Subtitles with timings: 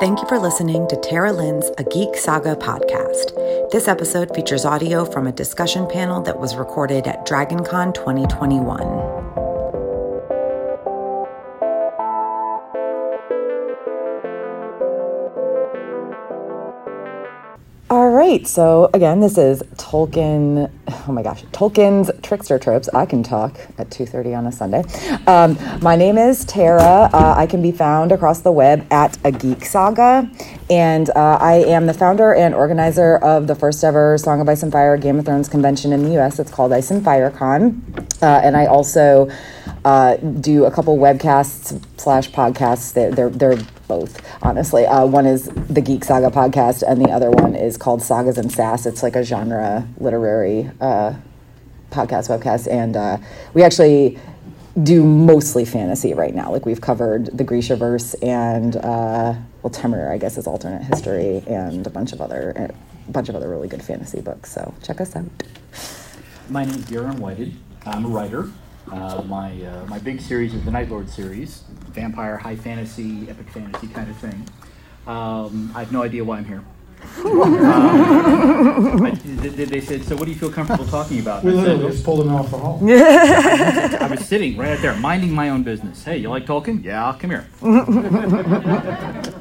[0.00, 3.70] Thank you for listening to Tara Lynn's A Geek Saga podcast.
[3.70, 9.30] This episode features audio from a discussion panel that was recorded at DragonCon 2021.
[18.30, 18.46] right.
[18.46, 20.70] So again, this is Tolkien.
[21.08, 22.88] Oh my gosh, Tolkien's Trickster Trips.
[22.90, 24.84] I can talk at two thirty on a Sunday.
[25.26, 27.10] Um, my name is Tara.
[27.12, 30.30] Uh, I can be found across the web at a Geek Saga,
[30.70, 34.62] and uh, I am the founder and organizer of the first ever Song of Ice
[34.62, 36.38] and Fire Game of Thrones convention in the U.S.
[36.38, 37.82] It's called Ice and Fire Con,
[38.22, 39.28] uh, and I also
[39.84, 42.92] uh, do a couple webcasts slash podcasts.
[42.92, 44.86] They're, they're, they're both, honestly.
[44.86, 48.52] Uh, one is the Geek Saga podcast, and the other one is called Sagas and
[48.52, 48.86] Sass.
[48.86, 51.14] It's like a genre literary uh,
[51.90, 52.70] podcast, webcast.
[52.70, 53.18] And uh,
[53.54, 54.18] we actually
[54.82, 56.50] do mostly fantasy right now.
[56.50, 61.86] Like we've covered the Grishaverse and, uh, well, Temur, I guess, is alternate history, and
[61.86, 62.70] a bunch of other.
[63.08, 65.24] A bunch of other really good fantasy books, so check us out.
[66.48, 67.56] My name is Garen Whited.
[67.84, 68.48] I'm a writer.
[68.90, 73.50] Uh, my uh, my big series is the Night Lord series, vampire, high fantasy, epic
[73.50, 74.46] fantasy kind of thing.
[75.08, 76.62] Um, I have no idea why I'm here.
[77.24, 81.90] Um, I, they, they said, "So, what do you feel comfortable talking about?" We literally
[81.90, 82.80] just pulled him off the hall.
[82.90, 86.04] I was sitting right out there, minding my own business.
[86.04, 86.84] Hey, you like Tolkien?
[86.84, 87.46] Yeah, come here.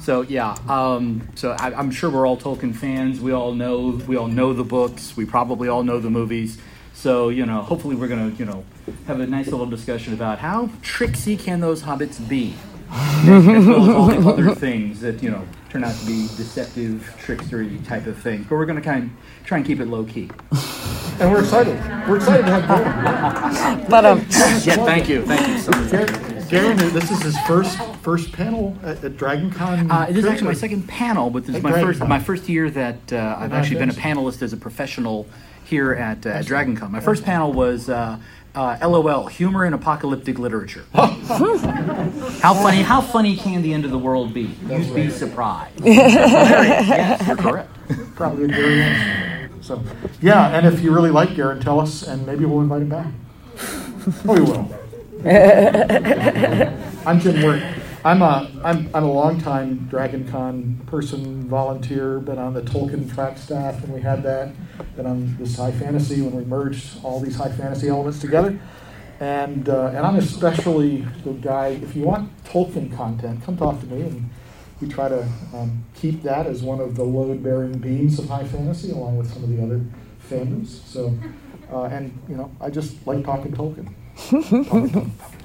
[0.00, 3.20] so yeah, um, so I, I'm sure we're all Tolkien fans.
[3.20, 5.16] We all know we all know the books.
[5.16, 6.58] We probably all know the movies.
[6.94, 8.64] So, you know, hopefully we're going to, you know,
[9.06, 12.54] have a nice little discussion about how tricksy can those hobbits be,
[12.90, 17.12] as well as all the other things that, you know, turn out to be deceptive,
[17.18, 18.46] trickstery type of things.
[18.48, 20.30] But we're going to kind of try and keep it low key.
[21.20, 21.76] And we're excited.
[22.08, 23.88] We're excited to have you.
[23.88, 24.18] but um,
[24.64, 26.50] yeah, thank you, thank you so much.
[26.50, 29.92] Garen, this is his first first panel at, at DragonCon.
[29.92, 32.68] Uh, this is actually my second panel, but this is my first my first year
[32.68, 35.28] that uh, I've actually been a panelist as a professional
[35.64, 36.90] here at, uh, at DragonCon.
[36.90, 38.18] My first panel was uh,
[38.54, 40.84] uh, LOL, humor in apocalyptic literature.
[40.94, 42.82] how funny?
[42.82, 44.54] How funny can the end of the world be?
[44.68, 45.80] You'd be surprised.
[45.84, 47.70] yes, you're correct.
[48.14, 49.50] Probably a good answer.
[49.62, 49.82] So,
[50.20, 53.06] yeah, and if you really like Garen, tell us, and maybe we'll invite him back.
[54.28, 54.68] Oh, we will.
[57.06, 57.62] I'm Jim Wirt.
[58.04, 62.20] I'm a I'm I'm a longtime Dragon Con person, volunteer.
[62.20, 64.52] Been on the Tolkien track staff when we had that.
[64.94, 68.60] Been on this high fantasy when we merged all these high fantasy elements together.
[69.20, 71.68] And uh, and I'm especially the guy.
[71.68, 74.28] If you want Tolkien content, come talk to me, and
[74.82, 75.22] we try to
[75.54, 79.42] um, keep that as one of the load-bearing beams of high fantasy, along with some
[79.42, 79.80] of the other
[80.28, 80.84] fandoms.
[80.84, 81.16] So,
[81.72, 83.94] uh, and you know, I just like talking Tolkien.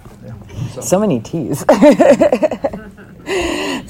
[0.74, 0.82] so.
[0.82, 1.00] so.
[1.00, 1.60] many T's.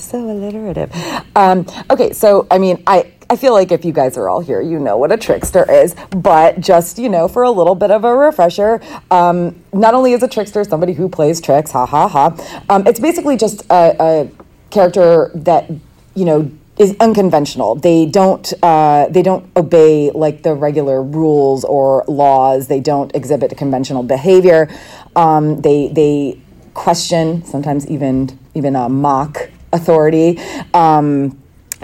[0.01, 0.91] so alliterative.
[1.35, 3.13] Um, okay, so I mean, I.
[3.31, 5.95] I feel like if you guys are all here, you know what a trickster is.
[6.09, 8.81] But just, you know, for a little bit of a refresher,
[9.11, 12.99] um, not only is a trickster somebody who plays tricks, ha ha ha, um, it's
[12.99, 14.29] basically just a, a
[14.71, 15.69] character that,
[16.15, 17.75] you know, is unconventional.
[17.75, 22.67] They don't uh, they don't obey like the regular rules or laws.
[22.67, 24.69] They don't exhibit conventional behavior.
[25.15, 26.41] Um, they they
[26.73, 30.39] question sometimes even even mock authority.
[30.73, 31.37] Um,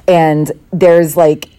[0.08, 1.50] and there's like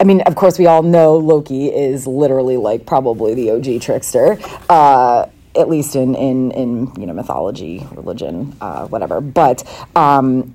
[0.00, 4.38] I mean, of course, we all know Loki is literally like probably the OG trickster,
[4.68, 9.20] uh, at least in in in you know mythology, religion, uh, whatever.
[9.20, 9.64] But
[9.96, 10.54] um,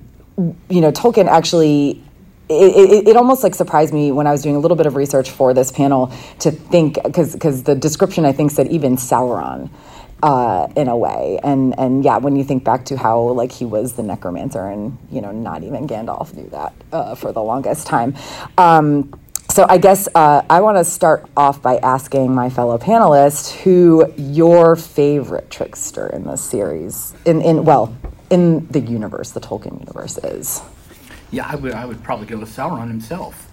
[0.68, 2.02] you know, Tolkien actually
[2.52, 4.96] it, it, it, almost like surprised me when I was doing a little bit of
[4.96, 9.70] research for this panel to think because because the description I think said even Sauron.
[10.24, 13.64] Uh, in a way, and and yeah, when you think back to how like he
[13.64, 17.88] was the necromancer, and you know, not even Gandalf knew that uh, for the longest
[17.88, 18.14] time.
[18.56, 19.12] Um,
[19.52, 24.10] so I guess uh, I want to start off by asking my fellow panelists who
[24.16, 27.94] your favorite trickster in this series, in in well,
[28.30, 30.62] in the universe, the Tolkien universe, is.
[31.32, 33.50] Yeah, I would, I would probably go with Sauron himself.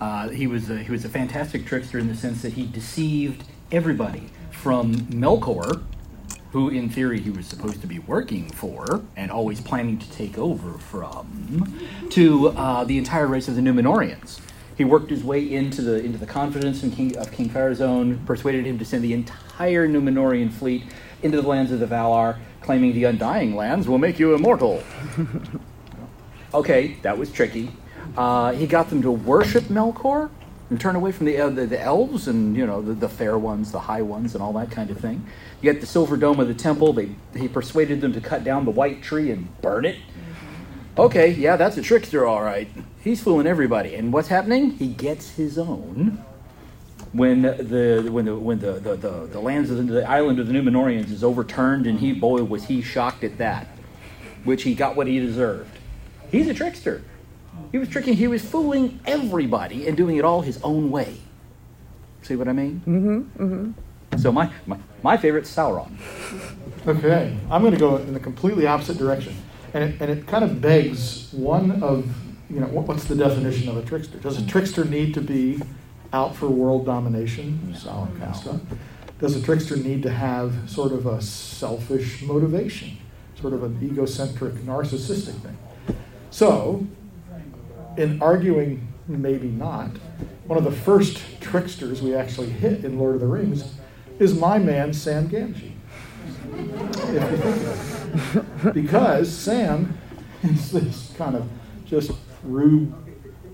[0.00, 3.44] Uh, he, was a, he was a fantastic trickster in the sense that he deceived
[3.70, 5.82] everybody from Melkor,
[6.52, 10.38] who in theory he was supposed to be working for and always planning to take
[10.38, 11.78] over from,
[12.08, 14.40] to uh, the entire race of the Numenoreans.
[14.78, 18.66] He worked his way into the into the confidence of King, of King Pharazôn, persuaded
[18.66, 20.84] him to send the entire Numenorean fleet
[21.22, 24.82] into the lands of the Valar, claiming the Undying Lands will make you immortal.
[26.52, 27.70] Okay, that was tricky.
[28.16, 30.30] Uh, he got them to worship Melkor
[30.68, 33.38] and turn away from the, uh, the, the, elves and you know the, the fair
[33.38, 35.24] ones, the high ones, and all that kind of thing.
[35.60, 36.92] You get the silver dome of the temple.
[36.92, 39.96] They he persuaded them to cut down the white tree and burn it.
[40.98, 42.68] Okay, yeah, that's a trickster, all right.
[43.02, 43.94] He's fooling everybody.
[43.94, 44.72] And what's happening?
[44.72, 46.24] He gets his own
[47.12, 50.46] when the when the when the the, the, the lands of the, the island of
[50.46, 53.66] the Numenoreans is overturned, and he boy was he shocked at that,
[54.44, 55.79] which he got what he deserved.
[56.30, 57.02] He's a trickster.
[57.72, 58.14] He was tricking.
[58.14, 61.16] He was fooling everybody and doing it all his own way.
[62.22, 62.82] See what I mean?
[62.86, 63.44] Mm-hmm.
[63.44, 64.18] Mm-hmm.
[64.18, 65.96] So my my, my favorite Sauron.
[66.86, 69.36] Okay, I'm going to go in the completely opposite direction,
[69.74, 72.06] and it, and it kind of begs one of
[72.48, 74.18] you know what, what's the definition of a trickster?
[74.18, 75.60] Does a trickster need to be
[76.12, 78.60] out for world domination, Sauron kind of stuff?
[79.20, 82.96] Does a trickster need to have sort of a selfish motivation,
[83.38, 85.56] sort of an egocentric, narcissistic thing?
[86.30, 86.86] So,
[87.96, 89.90] in arguing maybe not,
[90.46, 93.74] one of the first tricksters we actually hit in Lord of the Rings
[94.18, 95.72] is my man Sam Gamgee.
[96.52, 98.74] If you think about it.
[98.74, 99.96] Because Sam
[100.42, 101.48] is this kind of
[101.86, 102.12] just
[102.42, 102.94] Rube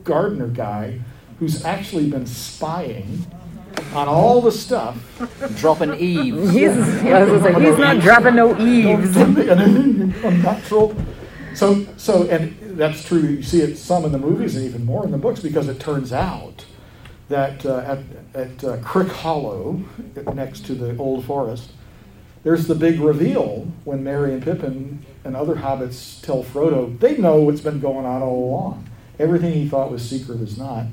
[0.04, 1.00] gardener guy
[1.38, 3.26] who's actually been spying
[3.94, 4.96] on all the stuff.
[5.56, 6.50] Dropping eaves.
[6.52, 9.16] He's, I was he's not dropping no eaves.
[9.16, 10.94] unnatural.
[11.54, 13.20] So, so, and that's true.
[13.20, 15.80] You see it some in the movies and even more in the books because it
[15.80, 16.64] turns out
[17.28, 17.98] that uh, at,
[18.34, 19.84] at uh, Crickhollow,
[20.34, 21.72] next to the Old Forest,
[22.44, 27.40] there's the big reveal when Merry and Pippin and other hobbits tell Frodo they know
[27.40, 28.88] what's been going on all along.
[29.18, 30.86] Everything he thought was secret is not.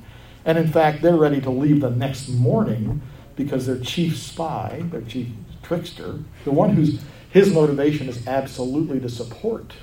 [0.46, 3.02] And in fact, they're ready to leave the next morning
[3.36, 5.28] because their chief spy, their chief
[5.62, 9.74] trickster, the one whose his motivation is absolutely to support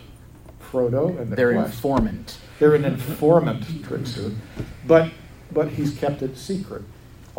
[0.71, 1.75] Frodo and the Their quest.
[1.75, 2.39] informant.
[2.59, 4.31] They're an informant trickster,
[4.87, 5.11] but
[5.53, 6.83] but he's kept it secret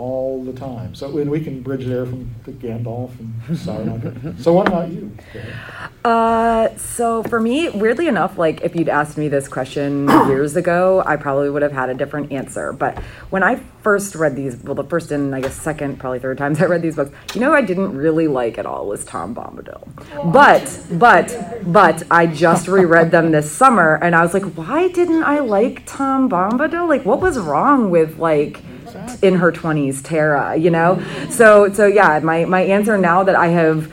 [0.01, 0.95] all the time.
[0.95, 4.41] So and we can bridge there from the Gandalf and Sauron.
[4.41, 5.15] so what about you?
[6.03, 11.03] Uh, so for me, weirdly enough, like if you'd asked me this question years ago,
[11.05, 12.73] I probably would have had a different answer.
[12.73, 12.97] But
[13.29, 16.59] when I first read these, well, the first and I guess second, probably third times
[16.63, 19.87] I read these books, you know, I didn't really like at all was Tom Bombadil.
[20.33, 25.23] But, but, but I just reread them this summer, and I was like, why didn't
[25.23, 26.89] I like Tom Bombadil?
[26.89, 28.63] Like, what was wrong with like?
[29.21, 33.47] In her 20s tara you know so so yeah my my answer now that i
[33.47, 33.91] have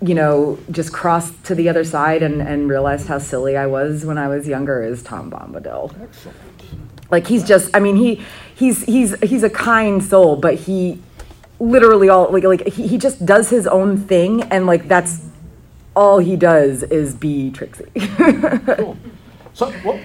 [0.00, 4.04] you know just crossed to the other side and and realized how silly i was
[4.04, 6.36] when i was younger is tom bombadil Excellent.
[7.10, 8.22] like he's just i mean he
[8.54, 11.00] he's he's he's a kind soul but he
[11.58, 15.20] literally all like like he, he just does his own thing and like that's
[15.96, 17.84] all he does is be trixie
[18.76, 18.96] Cool.
[19.54, 19.98] So well,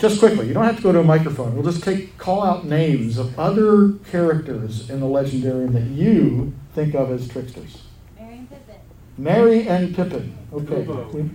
[0.00, 1.54] just quickly, you don't have to go to a microphone.
[1.54, 6.94] We'll just take call out names of other characters in the legendarium that you think
[6.94, 7.82] of as tricksters.
[8.18, 8.80] Merry and Pippin.
[9.18, 10.36] Merry and Pippin.
[10.52, 10.82] Okay.
[10.82, 11.30] Bilbo.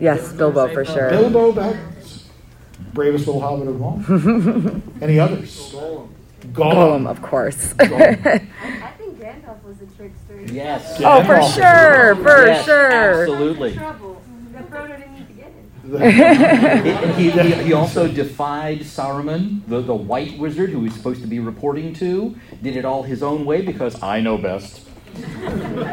[0.00, 2.24] yes bilbo for sure Bilbo Baggins,
[2.92, 4.02] bravest little hobbit of all.
[5.00, 5.72] Any others?
[5.72, 6.08] Gollum.
[6.52, 8.26] Gollum, of course Gollum.
[8.26, 10.40] I, I think Gandalf was a trickster.
[10.52, 11.00] Yes.
[11.04, 12.90] oh for sure for Yes, sure
[13.22, 13.74] Absolutely.
[13.74, 14.22] Trouble.
[14.52, 15.81] The Frodo didn't need to get it.
[17.18, 21.38] He, he, he also defied Saruman, the, the white wizard who he's supposed to be
[21.38, 24.88] reporting to, did it all his own way because I know best.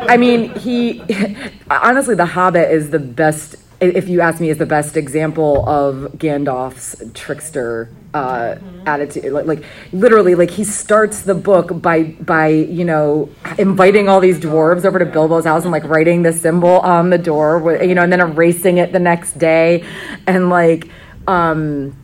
[0.08, 1.02] I mean, he
[1.70, 3.58] honestly, The Hobbit is the best.
[3.82, 9.32] If you ask me, is the best example of Gandalf's trickster uh, attitude.
[9.32, 14.40] Like, like, literally, like he starts the book by by you know inviting all these
[14.40, 17.96] dwarves over to Bilbo's house and like writing the symbol on the door, with, you
[17.96, 19.84] know, and then erasing it the next day,
[20.28, 20.90] and like.
[21.28, 21.96] um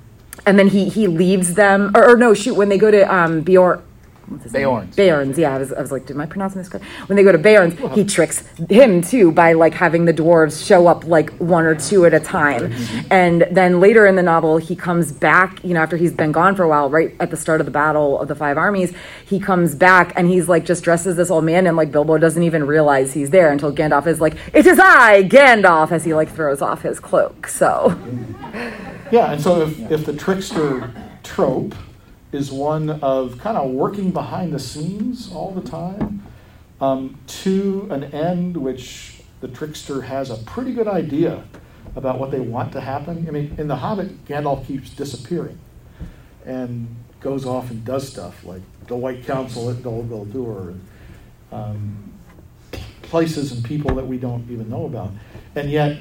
[0.48, 3.42] and then he he leaves them, or, or no, shoot, when they go to um,
[3.42, 3.82] Bjorn,
[4.28, 4.64] what's his name?
[4.64, 4.96] Beorn's.
[4.96, 5.56] Beorn's, yeah.
[5.56, 6.86] I was, I was like, am I pronouncing this correct?
[7.08, 10.88] When they go to Beorn's, he tricks him too by like having the dwarves show
[10.88, 12.72] up like one or two at a time.
[12.72, 13.08] Mm-hmm.
[13.12, 16.56] And then later in the novel, he comes back, you know, after he's been gone
[16.56, 18.94] for a while, right at the start of the battle of the five armies,
[19.26, 22.18] he comes back and he's like just dressed as this old man and like Bilbo
[22.18, 26.14] doesn't even realize he's there until Gandalf is like, it is I, Gandalf, as he
[26.14, 27.48] like throws off his cloak.
[27.48, 27.98] So,
[29.12, 30.92] Yeah, and so if, if the trickster
[31.24, 31.76] trope
[32.36, 36.22] is one of kind of working behind the scenes all the time
[36.82, 41.44] um, to an end which the trickster has a pretty good idea
[41.96, 43.26] about what they want to happen.
[43.28, 45.58] I mean, in The Hobbit, Gandalf keeps disappearing
[46.46, 50.82] and goes off and does stuff like the White Council at Dol Guldur and
[51.52, 52.14] um,
[53.04, 55.12] places and people that we don't even know about.
[55.56, 56.00] And yet,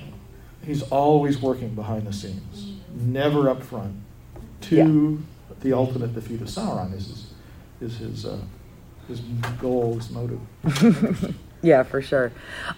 [0.64, 3.94] he's always working behind the scenes, never up front.
[4.62, 5.22] To
[5.64, 7.26] the ultimate defeat of Sauron is his,
[7.80, 8.38] is his, uh,
[9.09, 9.21] his
[9.59, 11.35] goal, his motive.
[11.64, 12.30] Yeah, for sure.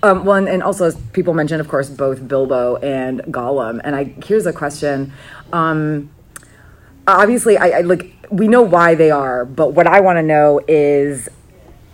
[0.04, 3.80] Um, well, and, and also, as people mentioned, of course, both Bilbo and Gollum.
[3.82, 5.12] And I here's a question.
[5.52, 6.08] Um,
[7.04, 10.60] obviously, I, I like we know why they are, but what I want to know
[10.68, 11.28] is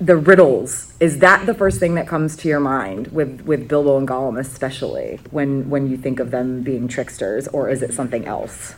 [0.03, 0.93] the riddles.
[1.01, 4.39] Is that the first thing that comes to your mind with with Bilbo and Gollum,
[4.39, 8.75] especially when when you think of them being tricksters, or is it something else?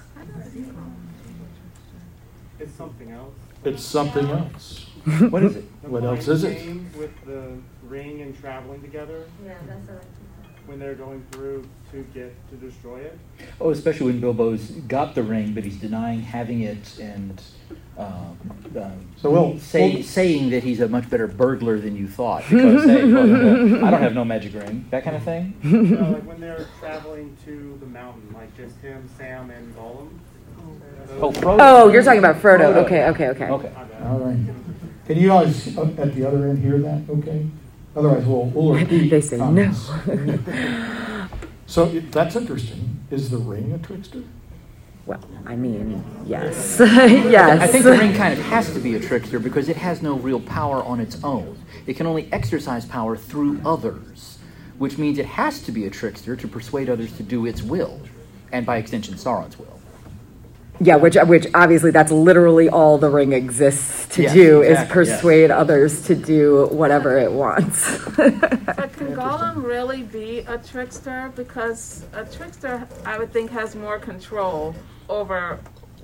[2.60, 3.34] It's something else.
[3.64, 4.86] It's something else.
[5.30, 5.82] What is it?
[5.82, 6.56] The What mind else is it?
[6.58, 7.42] game With the
[7.86, 10.02] ring and traveling together, Yeah, that's what
[10.66, 13.18] when they're going through to get to destroy it.
[13.60, 17.42] Oh, especially when Bilbo's got the ring, but he's denying having it and
[17.98, 18.38] um,
[18.74, 22.44] um, So we'll- say, we'll- saying that he's a much better burglar than you thought
[22.48, 25.54] because hey, well, I don't have no magic ring, that kind of thing.
[25.64, 30.08] No, like when they're traveling to the mountain, like just him, Sam, and Gollum.
[31.20, 31.56] Oh, Frodo.
[31.60, 32.60] Oh, you're talking about Frodo.
[32.64, 32.84] Oh, Frodo.
[32.86, 33.48] Okay, okay, okay.
[33.50, 33.72] Okay.
[34.04, 34.38] All right.
[35.06, 37.02] Can you guys up at the other end hear that?
[37.08, 37.46] Okay.
[37.96, 39.08] Otherwise, we'll, we'll repeat.
[39.10, 39.72] They say no.
[41.66, 43.00] so it- that's interesting.
[43.10, 44.22] Is the ring a trickster?
[45.06, 47.60] Well, I mean, yes, yes.
[47.60, 50.14] I think the ring kind of has to be a trickster because it has no
[50.14, 51.58] real power on its own.
[51.86, 54.38] It can only exercise power through others,
[54.78, 58.00] which means it has to be a trickster to persuade others to do its will,
[58.50, 59.78] and by extension, Sauron's will.
[60.80, 64.92] Yeah, which which obviously that's literally all the ring exists to Yes, do exactly, is
[64.92, 67.98] persuade others to do whatever it wants.
[68.16, 71.32] But can Gollum really be a trickster?
[71.36, 74.74] Because a trickster, I would think, has more control
[75.08, 75.60] over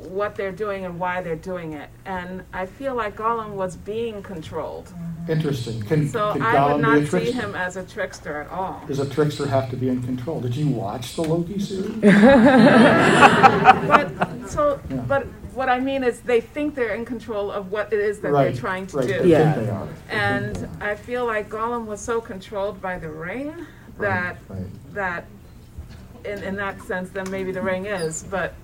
[0.08, 1.88] what they're doing and why they're doing it.
[2.06, 4.86] And I feel like Gollum was being controlled.
[4.86, 5.32] Mm-hmm.
[5.32, 5.82] Interesting.
[5.82, 8.82] Can, So can I would not see him as a trickster at all.
[8.86, 10.40] Does a trickster have to be in control?
[10.40, 11.94] Did you watch the Loki series?
[12.02, 14.10] But
[14.48, 14.96] so, Yeah.
[15.06, 18.32] but what I mean is, they think they're in control of what it is that
[18.32, 18.44] right.
[18.52, 19.06] they're trying to right.
[19.06, 19.18] do.
[19.22, 19.52] They Yeah.
[19.52, 19.88] think they are.
[20.10, 23.54] And I feel like Gollum was so controlled by the ring
[23.98, 24.94] that Right.
[24.94, 25.24] that
[26.24, 28.24] in, in that sense, then maybe the ring is.
[28.30, 28.54] But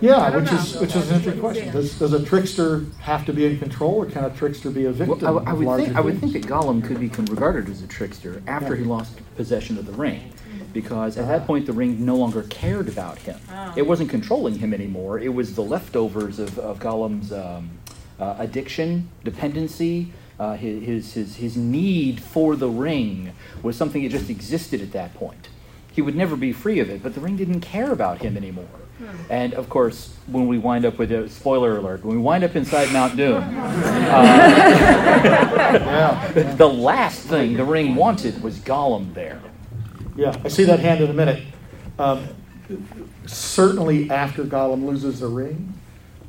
[0.00, 1.72] Yeah, I don't which is which is an interesting question.
[1.72, 4.92] Does, does a trickster have to be in control, or can a trickster be a
[4.92, 5.20] victim?
[5.20, 7.82] Well, I, I would larger think I would think that Gollum could be regarded as
[7.82, 8.82] a trickster after Yeah.
[8.82, 10.32] he lost possession of the ring,
[10.72, 13.38] because at that point the ring no longer cared about him.
[13.76, 15.20] It wasn't controlling him anymore.
[15.20, 17.70] It was the leftovers of, of Gollum's um,
[18.18, 20.12] uh, addiction, dependency.
[20.38, 23.32] Uh, his, his his his need for the ring
[23.62, 25.48] was something that just existed at that point.
[25.92, 28.66] He would never be free of it, but the ring didn't care about him anymore.
[29.28, 32.54] And of course, when we wind up with a spoiler alert, when we wind up
[32.56, 33.42] inside Mount Doom,
[35.12, 39.40] Yeah, the last thing the ring wanted was Gollum there.
[40.16, 40.36] yeah.
[40.44, 41.42] I see that hand in a minute.
[41.98, 42.26] Um,
[43.26, 45.73] certainly, after Gollum loses the ring,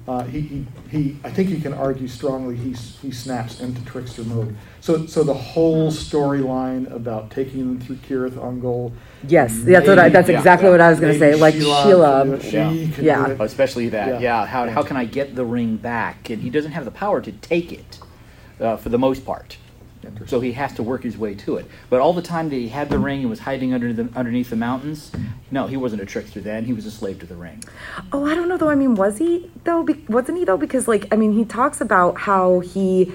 [0.07, 4.23] uh, he, he, he, I think you can argue strongly he, he snaps into trickster
[4.23, 4.55] mode.
[4.79, 8.91] So, so the whole storyline about taking them through Cirith Ungol.
[9.27, 10.37] yes, that's what I, that's Yeah.
[10.37, 11.33] exactly what I was going to say.
[11.33, 12.93] Like Shelob Sheila, can she Yeah.
[12.93, 13.35] can Yeah.
[13.39, 14.19] Especially that, Yeah.
[14.19, 14.45] yeah.
[14.45, 16.29] how, how can I get the ring back?
[16.29, 17.99] And he doesn't have the power to take it
[18.59, 19.57] uh, for the most part.
[20.27, 21.65] So he has to work his way to it.
[21.89, 24.49] But all the time that he had the ring and was hiding under the, underneath
[24.49, 25.11] the mountains,
[25.51, 26.65] no, he wasn't a trickster then.
[26.65, 27.63] He was a slave to the ring.
[28.11, 28.69] Oh, I don't know though.
[28.69, 29.83] I mean, was he though?
[29.83, 30.57] Be- wasn't he though?
[30.57, 33.11] Because like, I mean, he talks about how he,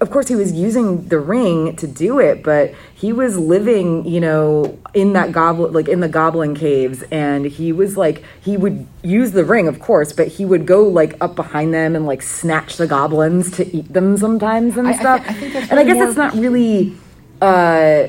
[0.00, 4.20] of course, he was using the ring to do it, but he was living, you
[4.20, 8.86] know, in that goblin, like in the goblin caves, and he was like, he would
[9.02, 12.22] use the ring, of course, but he would go like up behind them and like
[12.22, 15.24] snatch the goblins to eat them sometimes and I- I stuff.
[15.28, 16.94] I think that's and I guess more- it's not really.
[17.40, 18.08] uh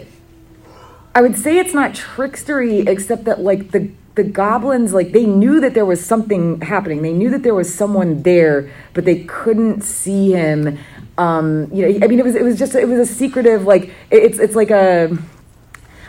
[1.17, 5.59] I would say it's not trickstery, except that like the the goblins, like they knew
[5.59, 7.01] that there was something happening.
[7.01, 10.77] They knew that there was someone there, but they couldn't see him.
[11.17, 13.85] Um, you know, I mean, it was it was just it was a secretive like
[14.11, 15.17] it- it's it's like a.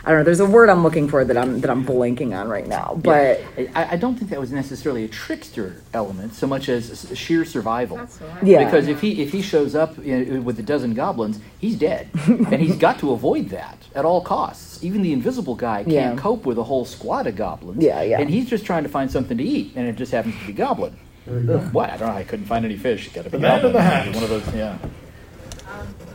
[0.05, 0.23] I don't know.
[0.23, 3.41] There's a word I'm looking for that I'm that I'm blanking on right now, but
[3.75, 7.97] I, I don't think that was necessarily a trickster element so much as sheer survival.
[7.97, 8.63] that's Yeah.
[8.63, 12.61] Because if he if he shows up in, with a dozen goblins, he's dead, and
[12.61, 14.81] he's got to avoid that at all costs.
[14.81, 16.15] Even the invisible guy can't Yeah.
[16.15, 17.83] cope with a whole squad of goblins.
[17.83, 18.21] Yeah, yeah.
[18.21, 20.53] And he's just trying to find something to eat, and it just happens to be
[20.53, 20.95] goblin.
[21.27, 21.57] There.
[21.59, 21.89] What?
[21.89, 22.15] I don't know.
[22.15, 23.09] I couldn't find any fish.
[23.09, 24.13] Got to be The man in the hat.
[24.15, 24.53] One of those.
[24.55, 24.71] Yeah.
[24.71, 24.79] Um,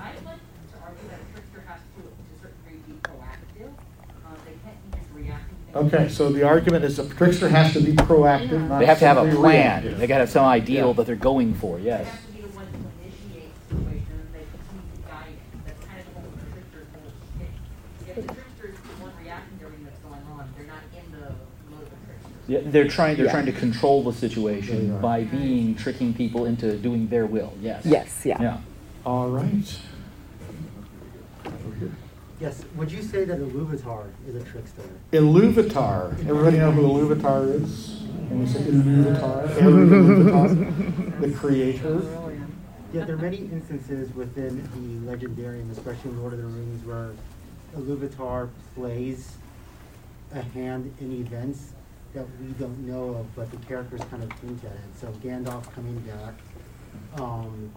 [0.00, 3.68] I'd like to argue that a has to, to a certain degree, be proactive.
[4.24, 5.56] Uh, they can't be just reacting.
[5.72, 8.98] to Okay, so the argument is a trickster has to be proactive, not They have
[9.00, 9.82] to have a simply plan.
[9.82, 9.98] reactive.
[9.98, 10.92] They got to have some ideal Yeah.
[10.94, 11.78] that they're going for.
[11.78, 12.06] Yes.
[12.06, 15.66] have to be the ones to initiate the situation, and they continue to guide it.
[15.66, 17.52] That's kind of the whole trickster's whole thing.
[18.08, 21.04] If the trickster is the one reacting to everything that's going on, they're not in
[21.12, 21.36] the
[21.68, 22.32] mode of a trickster.
[22.52, 23.16] Yeah, they're trying.
[23.16, 23.32] They're Yeah.
[23.32, 27.54] trying to control the situation by being tricking people into doing their will.
[27.62, 27.86] Yes.
[27.86, 28.42] yes, yeah.
[28.42, 28.58] Yeah.
[29.06, 29.78] All right.
[32.38, 34.82] Yes, would you say that Iluvatar is a trickster?
[35.12, 36.12] Iluvatar.
[36.28, 38.02] Everybody know who Iluvatar is?
[38.28, 42.02] When we say Iluvatar, Iluvatar, the creator.
[42.92, 47.12] Yeah, there are many instances within the Legendarium, especially in Lord of the Rings, where
[47.76, 49.36] Iluvatar plays
[50.34, 51.72] a hand in events
[52.14, 54.98] that we don't know of, but the characters kind of hint at it.
[55.00, 56.34] So Gandalf coming back,
[57.20, 57.72] um,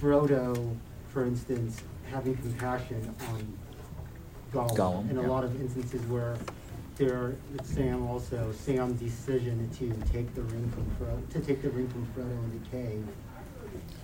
[0.00, 0.76] Frodo,
[1.08, 3.58] for instance, having compassion on
[4.52, 5.28] Gollum, Gollum, in a yeah.
[5.28, 6.36] lot of instances where
[6.96, 11.88] there, Sam also Sam's decision to take the ring from Frodo, to take the ring
[11.88, 13.06] from Frodo in the cave.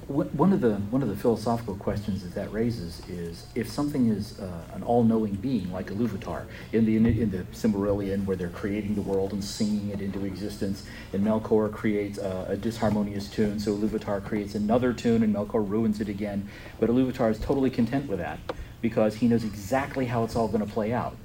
[0.08, 4.38] One of the one of the philosophical questions that that raises is if something is
[4.38, 9.02] uh, an all-knowing being like Iluvatar in the in the Silmarillion, where they're creating the
[9.02, 14.24] world and singing it into existence, and Melkor creates a, a disharmonious tune, so Iluvatar
[14.24, 16.48] creates another tune, and Melkor ruins it again.
[16.78, 18.38] But Iluvatar is totally content with that
[18.80, 21.16] because he knows exactly how it's all going to play out.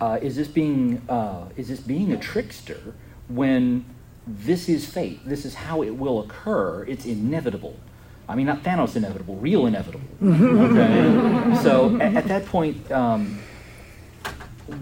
[0.00, 2.94] Uh, is this being uh, is this being a trickster
[3.28, 3.84] when
[4.26, 5.20] this is fate?
[5.24, 6.84] This is how it will occur.
[6.86, 7.78] It's inevitable.
[8.28, 10.00] I mean, not Thanos inevitable, real inevitable.
[10.22, 11.62] Okay.
[11.62, 13.38] so at, at that point, um,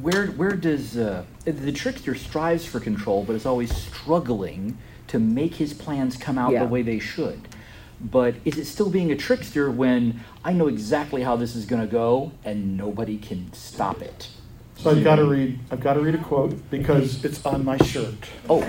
[0.01, 5.55] where where does uh, the trickster strives for control, but is always struggling to make
[5.57, 6.61] his plans come out Yeah.
[6.61, 7.49] the way they should.
[8.01, 11.83] But is it still being a trickster when I know exactly how this is going
[11.83, 14.29] to go and nobody can stop it?
[14.77, 15.61] So I've got to read.
[15.71, 18.15] I've got to read a quote because it's on my shirt
[18.49, 18.61] Oh,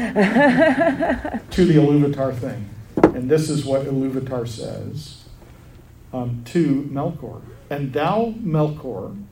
[1.52, 5.24] to the Iluvatar thing, and this is what Iluvatar says
[6.12, 7.42] um, to Melkor.
[7.70, 9.24] And thou, Melkor,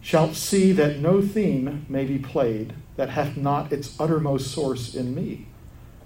[0.00, 5.14] shalt see that no theme may be played that hath not its uttermost source in
[5.14, 5.46] me,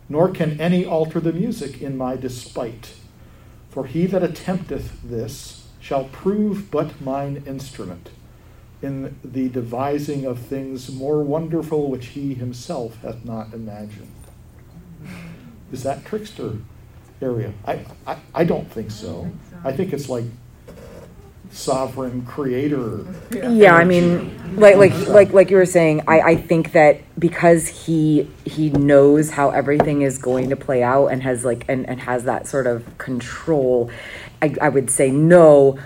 [0.09, 2.95] nor can any alter the music in my despite.
[3.71, 8.11] For he that attempteth this shall prove but mine instrument
[8.81, 14.15] in the devising of things more wonderful which he himself hath not imagined.
[15.73, 16.59] Is that trickster
[17.20, 17.52] area?
[17.66, 19.31] I, I, I don't think so.
[19.64, 20.24] I think it's like
[21.50, 23.04] sovereign creator.
[23.33, 27.66] Yeah, I mean, like like like like you were saying, I I think that because
[27.68, 32.00] he he knows how everything is going to play out and has like and and
[32.00, 33.90] has that sort of control,
[34.42, 35.78] I I would say no,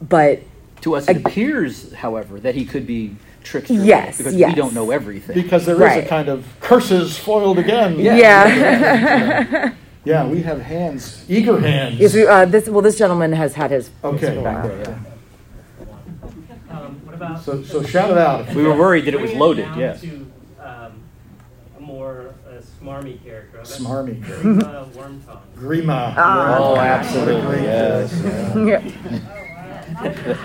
[0.00, 0.40] but
[0.82, 3.74] to us it appears, however, that he could be trickster.
[3.74, 4.50] Yes, because yes.
[4.50, 5.34] we don't know everything.
[5.34, 6.04] Because there is Right.
[6.04, 7.98] a kind of curses foiled again.
[7.98, 8.16] yeah.
[8.16, 9.72] Yeah,
[10.04, 11.98] we have hands, eager hands.
[11.98, 13.90] Yes, we, uh, this well, this gentleman has had his.
[14.02, 14.36] Okay.
[14.38, 14.68] Wow.
[14.68, 14.98] Back yeah.
[16.78, 17.42] Um, what about?
[17.42, 18.52] So, so shout it out.
[18.54, 19.64] We were worried that it was loaded.
[19.66, 20.00] down Yes.
[20.02, 20.26] To
[20.60, 21.02] um,
[21.78, 23.58] a more uh, smarmy character.
[23.60, 24.22] Smarmy.
[24.22, 25.40] Grima Wormtongue.
[25.56, 26.14] Grima.
[26.16, 26.56] Ah.
[26.58, 27.62] Oh, absolutely.
[27.62, 28.12] Yes.
[28.56, 28.82] Yeah.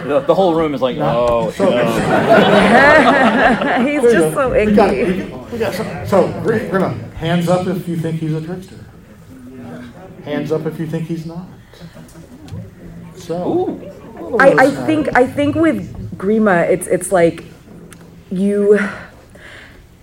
[0.04, 1.78] The, the whole room is like, oh, So- no.
[3.88, 4.36] He's just go.
[4.36, 5.24] so We got, icky.
[5.24, 8.76] we, we got some, so, Grima, hands up if you think he's a trickster.
[10.24, 11.48] Hands up if you think he's not.
[13.16, 13.80] So,
[14.40, 17.44] I, I think I think with Grima, it's it's like
[18.32, 18.80] you.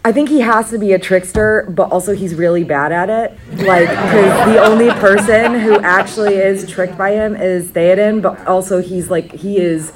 [0.05, 3.37] I think he has to be a trickster, but also he's really bad at it.
[3.66, 8.81] Like, because the only person who actually is tricked by him is Theoden, but also
[8.81, 9.92] he's like he is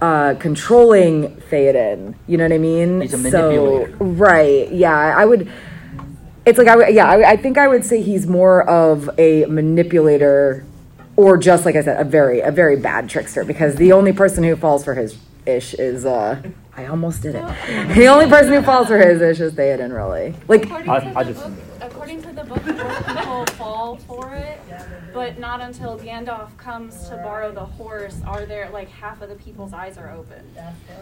[0.00, 2.14] uh, controlling Theoden.
[2.28, 3.00] You know what I mean?
[3.00, 5.50] He's a So right, yeah, I would.
[6.50, 10.64] It's like I yeah, I, I think I would say he's more of a manipulator,
[11.14, 13.44] or just like I said, a very a very bad trickster.
[13.44, 16.42] Because the only person who falls for his ish is uh,
[16.76, 17.44] I almost did it.
[17.94, 20.34] The only person who falls for his ish is Theoden, really.
[20.48, 23.96] Like According I- to I the just- book, according to the book, most people fall
[24.08, 24.60] for it,
[25.12, 29.34] but not until Gandalf comes to borrow the horse are there like half of the
[29.34, 30.44] people's eyes are open.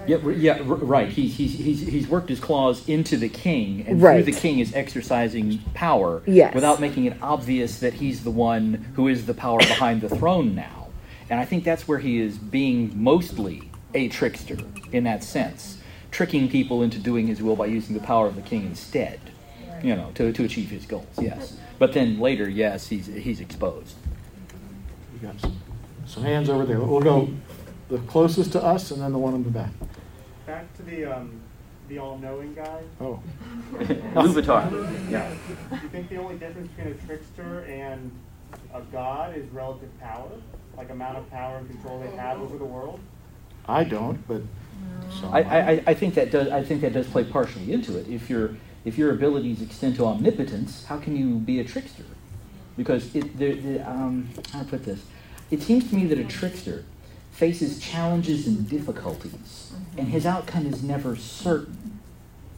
[0.06, 1.08] Yeah, yeah, right.
[1.08, 4.22] He's, he's, he's, he's worked his claws into the king, and Right.
[4.24, 6.54] through the king is exercising power Yes.
[6.54, 10.54] without making it obvious that he's the one who is the power behind the throne
[10.54, 10.88] now.
[11.30, 14.56] And I think that's where he is being mostly a trickster
[14.92, 15.78] in that sense,
[16.10, 19.20] tricking people into doing his will by using the power of the king instead,
[19.82, 21.56] you know, to, to achieve his goals, yes.
[21.78, 23.94] But then later, yes, he's, he's exposed.
[25.12, 25.56] we got some,
[26.06, 26.80] some hands over there.
[26.80, 27.28] We'll go
[27.88, 29.70] the closest to us and then the one in the back.
[30.46, 31.40] Back to the um,
[31.88, 32.82] the all-knowing guy.
[33.00, 33.20] Oh.
[33.72, 35.10] Luvatar.
[35.10, 35.34] Yeah.
[35.70, 38.10] Do you think the only difference between a trickster and
[38.74, 40.28] a god is relative power,
[40.76, 43.00] like amount of power and control they have over the world?
[43.66, 44.42] I don't, but.
[45.18, 45.40] some I.
[45.40, 48.06] I, I think that does I think that does play partially into it.
[48.08, 48.54] If your
[48.88, 52.04] if your abilities extend to omnipotence, how can you be a trickster?
[52.74, 55.02] Because it the, the um how to put this,
[55.50, 56.84] it seems to me that a trickster
[57.30, 62.00] faces challenges and difficulties, and his outcome is never certain.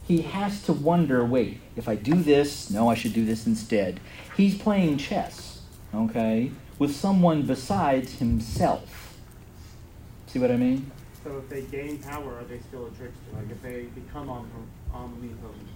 [0.07, 3.99] He has to wonder wait, if I do this, no, I should do this instead.
[4.37, 5.61] He's playing chess,
[5.93, 9.17] okay, with someone besides himself.
[10.27, 10.91] See what I mean?
[11.25, 13.31] So if they gain power, are they still a trickster?
[13.33, 14.49] Like if they become om-
[14.93, 15.70] omnipotent?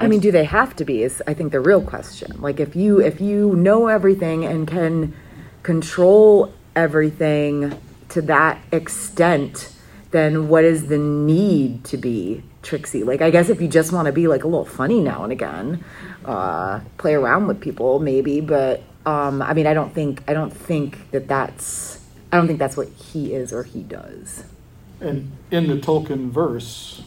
[0.00, 1.02] I mean, do they have to be?
[1.02, 2.40] Is I think the real question.
[2.40, 5.14] Like, if you if you know everything and can
[5.62, 7.78] control everything
[8.10, 9.72] to that extent,
[10.10, 13.04] then what is the need to be tricksy?
[13.04, 15.32] Like, I guess if you just want to be like a little funny now and
[15.32, 15.84] again,
[16.24, 18.40] uh, play around with people, maybe.
[18.40, 22.58] But um, I mean, I don't think I don't think that that's I don't think
[22.58, 24.44] that's what he is or he does.
[25.00, 27.02] And in the Tolkien verse,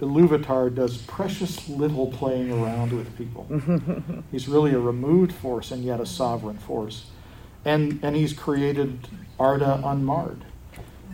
[0.00, 3.46] Iluvatar does precious little playing around with people.
[4.30, 7.06] he's really a removed force and yet a sovereign force.
[7.64, 9.08] And, and he's created
[9.38, 10.44] Arda unmarred.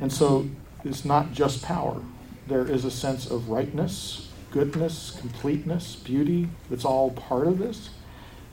[0.00, 0.48] And so
[0.84, 2.02] it's not just power,
[2.46, 7.90] there is a sense of rightness, goodness, completeness, beauty that's all part of this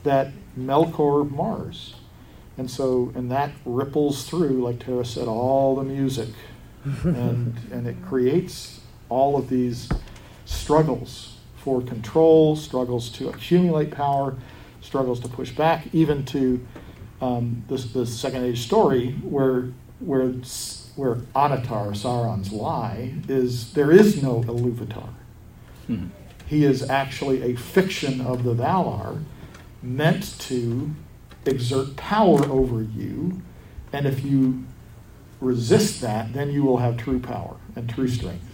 [0.03, 1.95] that Melkor mars.
[2.57, 6.29] And so, and that ripples through, like Tara said, all the music.
[7.03, 9.87] and, and it creates all of these
[10.51, 14.35] struggles for control, struggles to accumulate power,
[14.81, 16.65] struggles to push back, even to
[17.21, 20.27] um, the, the Second Age story where where
[20.95, 25.09] where Annatar, Sauron's lie, is there is no Iluvatar.
[25.87, 26.07] Hmm.
[26.47, 29.23] He is actually a fiction of the Valar,
[29.81, 30.91] meant to
[31.45, 33.41] exert power over you,
[33.93, 34.65] and if you
[35.39, 38.47] resist that, then you will have true power and true strength.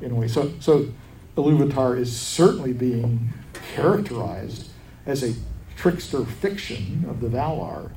[0.00, 0.88] In a way, so so
[1.36, 3.32] Iluvatar is certainly being
[3.74, 4.70] characterized
[5.04, 5.34] as a
[5.76, 7.90] trickster fiction of the Valar,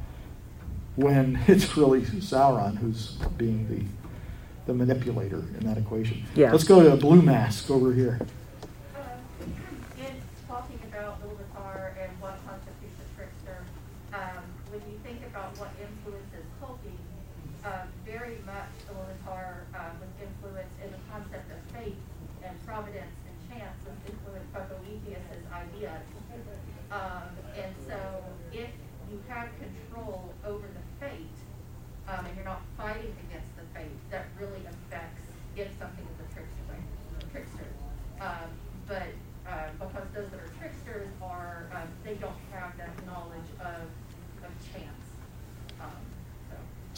[0.96, 3.84] when it's really Sauron who's being the
[4.66, 6.24] the manipulator in that equation.
[6.36, 6.52] Yeah.
[6.52, 8.20] Let's go to Blue Mask over here.
[9.98, 10.14] in
[10.48, 13.66] talking about Iluvatar and what constitutes a trickster,
[14.14, 17.02] um, when you think about what influences Tolkien,
[17.66, 21.98] um, very much Iluvatar um, was influenced in the concept of fate
[22.46, 26.06] and providence and chance was influenced by Boethius's ideas.
[26.92, 27.98] Um, and so
[28.54, 28.70] if
[29.10, 31.40] you have control over the fate,
[32.10, 35.22] um, and you're not fighting against the fate, that really affects
[35.56, 36.78] if something is a trickster.
[37.32, 37.70] trickster.
[38.20, 38.50] Um,
[38.88, 39.14] but
[39.48, 43.86] uh, because those that are tricksters are, um, they don't have that knowledge of,
[44.42, 45.06] of chance.
[45.80, 46.02] Um,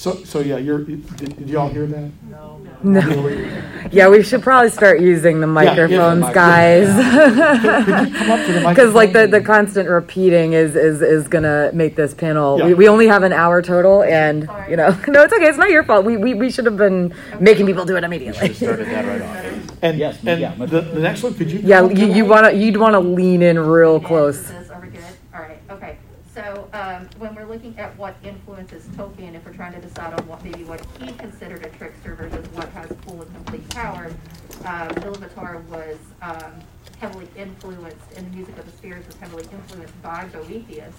[0.02, 0.12] so.
[0.16, 2.12] So, so yeah, you're, did, did you all hear that?
[2.30, 2.62] No.
[2.84, 3.02] No.
[3.92, 6.88] Yeah, we should probably start using the Yeah, yeah, the microphones, mic- guys.
[6.88, 11.96] Come up to the Because like the, the constant repeating is, is, is gonna make
[11.98, 12.58] this panel.
[12.58, 12.68] Yeah.
[12.68, 15.46] We, we only have an hour total, and you know, no, it's okay.
[15.48, 16.06] It's not your fault.
[16.06, 18.54] We, we, we should have been making people do it immediately.
[18.54, 19.78] Started that right off.
[19.82, 21.60] And, Yes, and yeah, the, the next one, could you?
[21.60, 24.38] Yeah, come up to you, you wanna you'd wanna lean in real close.
[24.38, 25.04] Is- Are we good?
[25.34, 25.98] All right, okay.
[26.34, 30.25] So, um, when we're looking at what influences Tolkien, if we're trying to decide on
[30.27, 34.12] what, maybe what he considered a trickster versus what has full and complete power,
[34.65, 36.53] um, Iluvatar was, um,
[36.99, 40.93] heavily influenced, and the music of the spheres was heavily influenced by Boethius.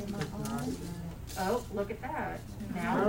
[0.00, 0.76] Am I on?
[1.40, 2.40] Oh, look at that.
[2.74, 3.04] Now.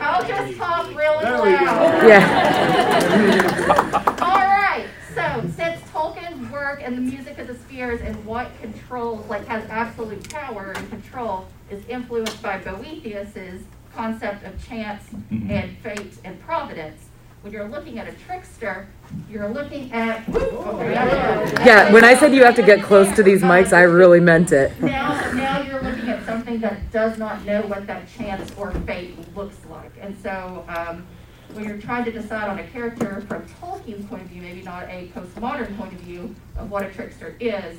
[0.00, 2.08] I'll just talk really loud.
[2.08, 4.14] Yeah.
[4.22, 4.86] All right.
[5.14, 9.64] So, since Tolkien's work and the music of the spheres and what controls, like, has
[9.70, 13.62] absolute power and control, is influenced by Boethius's
[13.94, 15.50] concept of chance Mhm.
[15.50, 17.04] and fate and providence.
[17.42, 18.88] When you're looking at a trickster,
[19.30, 20.22] you're looking at.
[20.32, 21.64] Oh, yeah.
[21.64, 24.50] Yeah, when I said you have to get close to these mics, I really meant
[24.50, 24.72] it.
[24.82, 29.14] Now, now you're looking at something that does not know what that chance or fate
[29.36, 29.92] looks like.
[30.00, 31.06] And so, um,
[31.54, 34.84] when you're trying to decide on a character from Tolkien's point of view, maybe not
[34.84, 37.78] a postmodern point of view of what a trickster is,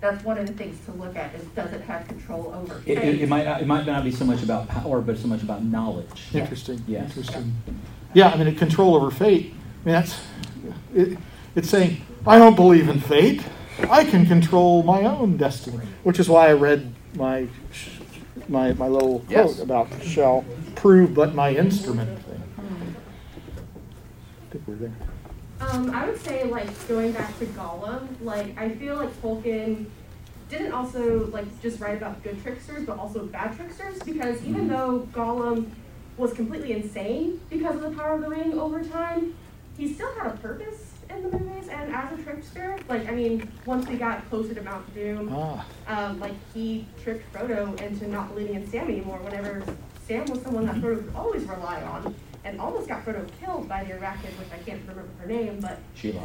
[0.00, 2.98] that's one of the things to look at is does it have control over It,
[2.98, 5.42] it, it might not, it might not be so much about power, but so much
[5.42, 6.28] about knowledge.
[6.34, 6.82] Interesting.
[6.86, 7.16] Yes.
[7.16, 7.54] Interesting.
[8.12, 9.52] Yeah, I mean, a control over fate.
[9.52, 10.20] I mean, that's
[10.94, 11.18] it,
[11.54, 13.42] it's saying I don't believe in fate.
[13.90, 17.48] I can control my own destiny, which is why I read my
[18.48, 19.60] my my little quote Yes.
[19.60, 22.35] about shall prove but my instrument thing.
[24.48, 24.92] I think we're there.
[25.60, 29.86] Um, I would say like going back to Gollum, like I feel like Tolkien
[30.48, 35.08] didn't also like just write about good tricksters, but also bad tricksters because even though
[35.12, 35.70] Gollum
[36.18, 39.34] was completely insane because of the power of the ring over time,
[39.76, 42.76] he still had a purpose in the movies and as a trickster.
[42.88, 45.66] Like, I mean, once we got closer to Mount Doom, Ah.
[45.88, 49.18] um, like he tricked Frodo into not believing in Sam anymore.
[49.22, 49.62] Whenever
[50.06, 52.14] Sam was someone that Frodo could always rely on,
[52.46, 55.78] and almost got Frodo killed by the Arachid, which I can't remember her name, but
[55.94, 56.20] Sheila.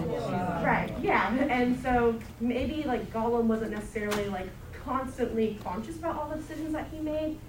[0.63, 4.47] Right, yeah, and so maybe like Gollum wasn't necessarily like
[4.85, 7.39] constantly conscious about all the decisions that he made,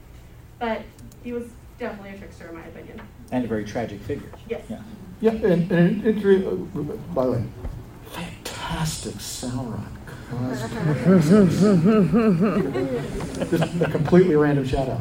[0.59, 0.83] but
[1.23, 1.45] he was
[1.79, 3.03] definitely a trickster in my opinion.
[3.31, 4.31] And a very tragic figure.
[4.49, 4.63] Yes.
[4.69, 4.81] Yeah.
[5.21, 6.51] Yeah, and, and it, it, uh,
[7.15, 7.45] by the way,
[8.11, 9.87] fantastic Sauron
[10.33, 11.41] cosplay.
[13.51, 15.01] Just a completely random shout out.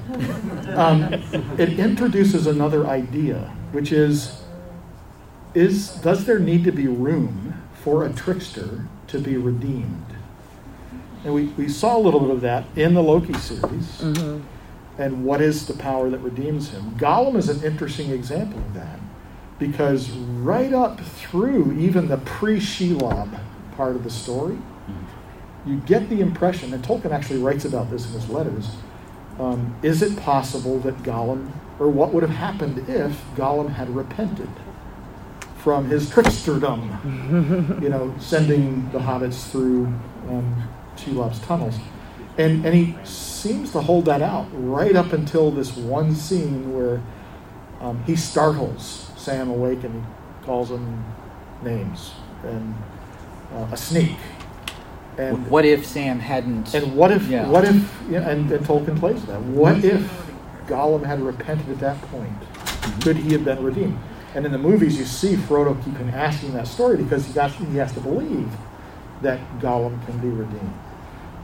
[0.78, 1.14] Um,
[1.58, 4.42] it introduces another idea, which is,
[5.54, 10.06] is does there need to be room for a trickster to be redeemed?
[11.24, 14.02] And we, we saw a little bit of that in the Loki series.
[14.98, 16.92] And what is the power that redeems him?
[16.92, 19.00] Gollum is an interesting example of that
[19.60, 23.40] because right up through even the pre Shelob
[23.76, 24.58] part of the story,
[25.66, 28.72] you get the impression, and Tolkien actually writes about this in his letters.
[29.40, 31.52] Um, is it possible that Gollum,
[31.82, 34.50] or what would have happened if Gollum had repented
[35.58, 37.82] from his tricksterdom?
[37.82, 39.86] you know, sending the hobbits through
[40.30, 41.76] um, Shelob's tunnels.
[42.38, 47.02] And, and he seems to hold that out right up until this one scene where
[47.80, 51.04] um, he startles Sam awake and he calls him
[51.64, 52.12] names
[52.44, 52.76] and
[53.54, 54.18] uh, a snake.
[55.18, 56.74] And what if Sam hadn't?
[56.76, 57.50] and what if Yeah.
[57.50, 57.76] what if
[58.10, 59.42] yeah, and, and Tolkien plays that?
[59.42, 60.31] What if
[60.72, 62.32] Gollum had repented at that point?
[63.02, 64.00] Could he have been redeemed?
[64.34, 67.76] And in the movies, you see Frodo keeping asking that story because he got he
[67.76, 68.50] has to believe
[69.22, 70.74] that Gollum can be redeemed.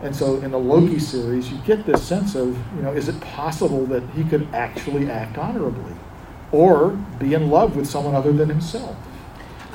[0.01, 3.19] And so in the Loki series, you get this sense of, you know, is it
[3.19, 5.93] possible that he could actually act honorably
[6.53, 8.95] or be in love with someone other than himself?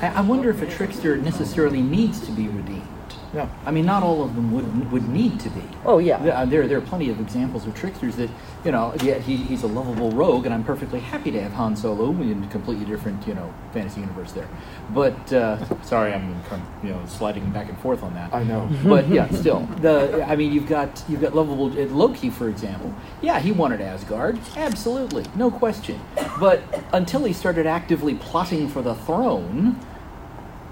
[0.00, 2.88] I, I wonder if a trickster necessarily needs to be redeemed.
[3.34, 3.48] Yeah.
[3.64, 5.62] I mean, not all of them would would need to be.
[5.84, 6.18] Oh, yeah.
[6.22, 8.28] There, uh, there, there are plenty of examples of tricksters that,
[8.64, 11.74] you know, yeah, he, he's a lovable rogue, and I'm perfectly happy to have Han
[11.74, 14.48] Solo in a completely different, you know, fantasy universe there.
[14.90, 18.32] But uh, sorry, I'm kind of, you know sliding back and forth on that.
[18.34, 18.68] I know.
[18.84, 22.94] But yeah, still, the I mean, you've got you've got lovable uh, Loki, for example.
[23.22, 26.00] Yeah, he wanted Asgard, absolutely, no question.
[26.38, 29.78] But until he started actively plotting for the throne,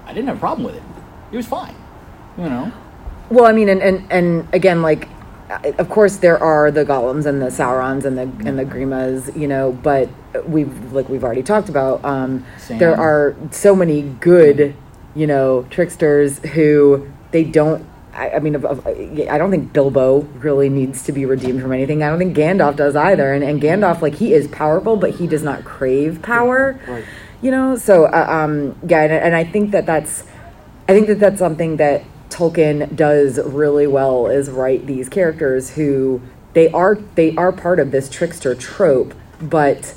[0.05, 0.83] I didn't have a problem with it.
[1.31, 1.75] It was fine,
[2.37, 2.71] you know.
[3.29, 5.07] Well, I mean, and, and, and again, like,
[5.79, 9.47] of course, there are the Gollums and the Saurons and the and the Grimas, you
[9.47, 9.71] know.
[9.71, 10.09] But
[10.45, 12.03] we've like we've already talked about.
[12.05, 14.75] Um, there are so many good,
[15.13, 17.85] you know, tricksters who they don't.
[18.13, 22.03] I, I mean, I don't think Bilbo really needs to be redeemed from anything.
[22.03, 23.33] I don't think Gandalf does either.
[23.33, 26.77] And, and Gandalf, like, he is powerful, but he does not crave power.
[26.87, 27.05] Right.
[27.41, 30.23] You know, so uh, um, yeah, and, and I think that that's
[30.87, 36.21] I think that that's something that Tolkien does really well is write these characters who
[36.53, 39.93] they are they are part of this trickster trope, but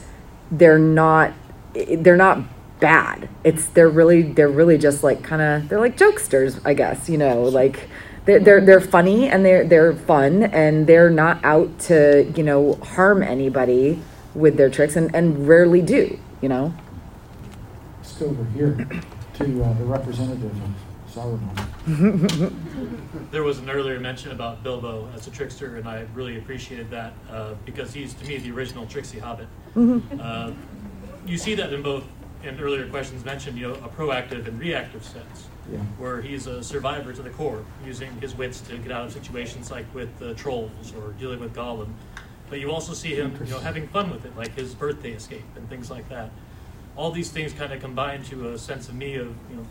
[0.50, 1.32] they're not
[1.74, 2.44] they're not
[2.80, 3.28] bad.
[3.42, 7.08] It's they're really they're really just like kind of they're like jokesters, I guess.
[7.08, 7.88] You know, like
[8.24, 12.74] they're they're they're funny and they're they're fun and they're not out to you know
[12.74, 14.02] harm anybody
[14.34, 16.18] with their tricks and and rarely do.
[16.40, 16.74] You know.
[17.98, 18.86] Let's go over here
[19.34, 20.70] to uh, the representative of
[21.12, 21.73] Sauron.
[23.30, 27.12] There was an earlier mention about Bilbo as a trickster, and I really appreciated that
[27.30, 29.48] uh, because he's, to me, the original tricksy hobbit.
[29.76, 30.52] Uh,
[31.26, 32.04] you see that in both,
[32.44, 35.78] in earlier questions mentioned, you know, a proactive and reactive sense, Yeah.
[35.98, 39.70] where he's a survivor to the core, using his wits to get out of situations
[39.70, 41.88] like with the trolls or dealing with Gollum.
[42.50, 45.44] But you also see him, you know, having fun with it, like his birthday escape
[45.56, 46.30] and things like that.
[46.96, 49.66] All these things kind of combine to a sense of me of, you know,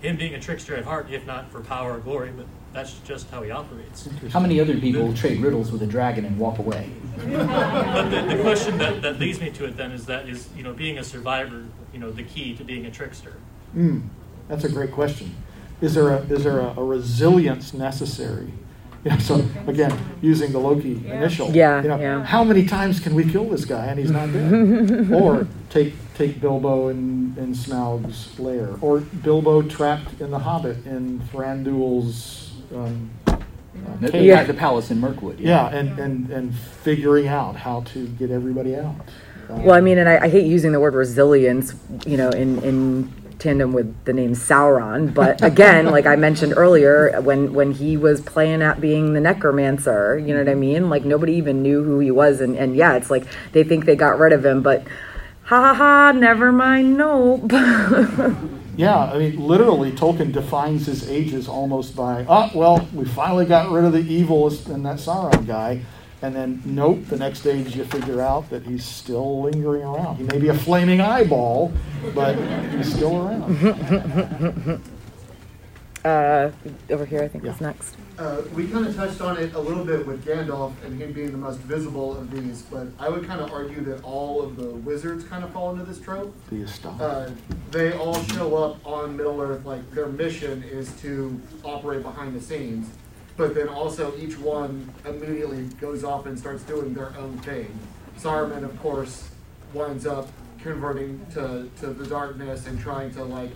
[0.00, 3.30] him being a trickster at heart, if not for power or glory, but that's just
[3.30, 4.08] how he operates.
[4.32, 6.90] How many other people trade riddles with a dragon and walk away?
[7.16, 10.62] But the, the question that, that leads me to it then is that is, you
[10.62, 13.34] know, being a survivor, you know, the key to being a trickster?
[13.76, 14.02] Mm,
[14.48, 15.34] that's a great question.
[15.80, 18.52] Is there a is there a, a resilience necessary?
[19.02, 21.50] You know, so again, using the Loki initial.
[21.52, 22.22] Yeah, You know, yeah.
[22.22, 25.10] how many times can we kill this guy and he's not dead?
[25.10, 31.18] or take take Bilbo in, in Smaug's lair, or Bilbo trapped in the Hobbit in
[31.32, 33.38] Thranduil's um, uh,
[34.02, 34.46] The, cave.
[34.46, 35.40] the- the palace in Mirkwood.
[35.40, 38.94] Yeah, and, and, and figuring out how to get everybody out.
[39.48, 42.62] Um, Well, I mean, and I, I hate using the word resilience, you know, in,
[42.62, 45.14] in tandem with the name Sauron.
[45.14, 50.18] But again, like I mentioned earlier, when, when he was playing at being the necromancer,
[50.18, 50.90] you know what I mean?
[50.90, 52.42] Like nobody even knew who he was.
[52.42, 54.86] And, and yeah, it's like they think they got rid of him, but
[55.50, 57.50] ha ha ha, never mind, nope.
[58.76, 63.70] Yeah, I mean, literally, Tolkien defines his ages almost by, oh, well, we finally got
[63.70, 65.82] rid of the evil and that Sauron guy.
[66.22, 70.16] And then, nope, the next age you figure out that he's still lingering around.
[70.16, 71.72] He may be a flaming eyeball,
[72.14, 72.36] but
[72.70, 74.80] he's still around.
[76.04, 76.50] uh,
[76.88, 77.52] over here, I think, yeah.
[77.52, 77.96] is next.
[78.18, 81.30] Uh, we kind of touched on it a little bit with Gandalf and him being
[81.30, 84.70] the most visible of these, but I would kind of argue that all of the
[84.70, 86.34] wizards kind of fall into this trope.
[87.00, 87.30] Uh,
[87.70, 92.40] they all show up on Middle Earth, like their mission is to operate behind the
[92.40, 92.88] scenes,
[93.36, 97.78] but then also each one immediately goes off and starts doing their own thing.
[98.18, 99.30] Saruman, of course,
[99.72, 100.28] winds up
[100.62, 103.50] converting to, to the darkness and trying to like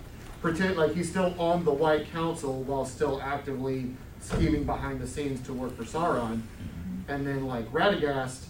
[0.45, 5.41] pretend like he's still on the White Council while still actively scheming behind the scenes
[5.47, 6.35] to work for Sauron.
[6.37, 7.11] Mm-hmm.
[7.11, 8.45] And then like Radagast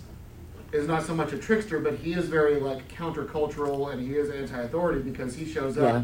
[0.73, 4.29] is not so much a trickster, but he is very like countercultural and he is
[4.29, 6.03] anti-authority because he shows up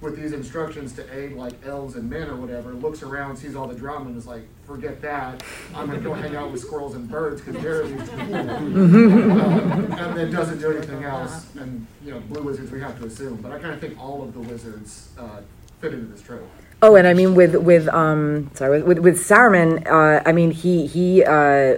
[0.00, 3.66] With these instructions to aid like elves and men or whatever, looks around, sees all
[3.66, 5.42] the drama and is like, forget that.
[5.74, 8.34] I'm gonna go hang out with squirrels and birds because they're these people.
[8.34, 11.54] uh, and then doesn't do anything else.
[11.56, 13.36] And you know, blue wizards we have to assume.
[13.36, 15.40] But I kind of think all of the wizards uh,
[15.80, 16.48] fit into this trope.
[16.82, 20.86] Oh, and I mean with with um sorry with with Saruman, uh, I mean he
[20.86, 21.76] he uh,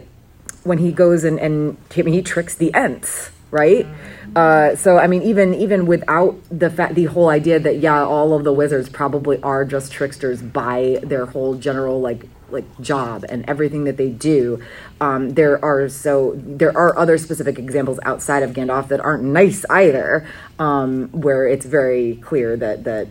[0.63, 3.87] when he goes and and he tricks the Ents, right?
[4.35, 8.35] Uh, so I mean even even without the fact the whole idea that yeah all
[8.35, 13.45] of the wizards probably are just tricksters by their whole general like like job and
[13.49, 14.63] everything that they do.
[15.01, 19.65] Um, there are so there are other specific examples outside of Gandalf that aren't nice
[19.71, 20.27] either,
[20.59, 23.09] um, where it's very clear that that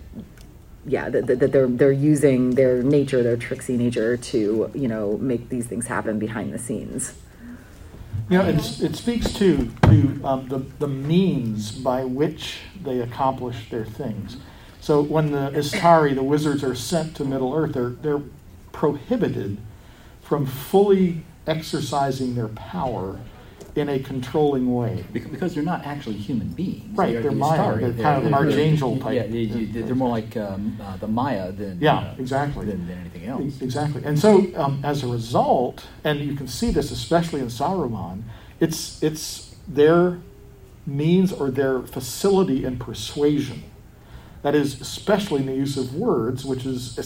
[0.88, 5.50] yeah that, that they're they're using their nature their tricksy nature to you know make
[5.50, 7.14] these things happen behind the scenes
[8.32, 13.86] you know it, speaks to to um, the, the means by which they accomplish their
[13.86, 14.38] things.
[14.80, 18.24] So when the Istari, the wizards, are sent to Middle Earth, they're, they're
[18.72, 19.60] prohibited
[20.22, 23.20] from fully exercising their power
[23.76, 25.04] in a controlling way.
[25.14, 26.98] Because they're not actually human beings.
[26.98, 27.80] Right, they're, they're Maiar.
[27.80, 29.16] They're, they're, kind of archangel type.
[29.16, 33.00] Yeah, they, are more like um, uh, the Maiar than yeah, uh, exactly than, than,
[33.00, 33.62] anything else.
[33.62, 38.24] Exactly, and so um, as a result, and you can see this especially in Saruman,
[38.60, 40.20] it's it's their
[40.86, 43.64] means or their facility in persuasion
[44.42, 46.98] that is, especially in the use of words, which is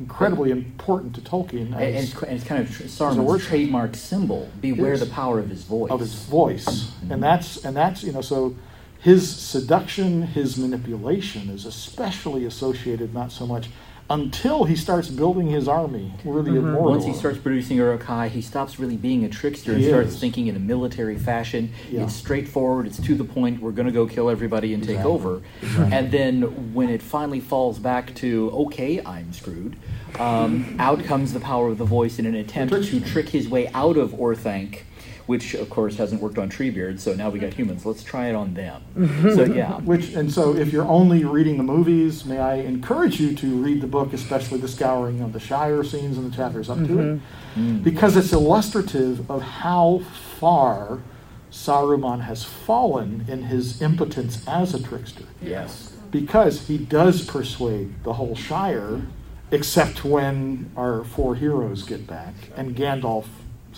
[0.00, 1.74] incredibly important to Tolkien.
[1.74, 4.50] As, and, it's, and, it's, kind of Saruman's trademark symbol.
[4.60, 5.90] Beware the power of his voice.
[5.90, 7.12] Of his voice, mm-hmm.
[7.12, 8.56] and that's and that's you know so
[9.00, 13.68] his seduction, his manipulation is especially associated not so much
[14.10, 16.74] until he starts building his army really mm-hmm.
[16.74, 20.56] Once he starts producing Uruk-hai, he stops really being a trickster and starts thinking in
[20.56, 21.72] a military fashion.
[21.90, 22.04] Yeah.
[22.04, 24.96] It's straightforward, it's to the point, we're going to go kill everybody and exactly.
[24.96, 25.42] take over.
[25.62, 25.96] Exactly.
[25.96, 29.76] And then when it finally falls back to, okay, I'm screwed,
[30.18, 33.68] um, out comes the power of the voice in an attempt to trick his way
[33.68, 34.82] out of Orthanc
[35.28, 36.98] which of course hasn't worked on Treebeard.
[36.98, 37.84] So now we got humans.
[37.84, 38.82] Let's try it on them.
[39.34, 39.78] so yeah.
[39.80, 43.82] Which and so if you're only reading the movies, may I encourage you to read
[43.82, 46.96] the book, especially the scouring of the Shire scenes and the chapters up mm-hmm.
[46.96, 47.20] to it,
[47.56, 47.84] mm.
[47.84, 50.02] because it's illustrative of how
[50.40, 51.02] far
[51.50, 55.24] Saruman has fallen in his impotence as a trickster.
[55.42, 55.94] Yes.
[56.10, 59.02] Because he does persuade the whole Shire,
[59.50, 63.26] except when our four heroes get back and Gandalf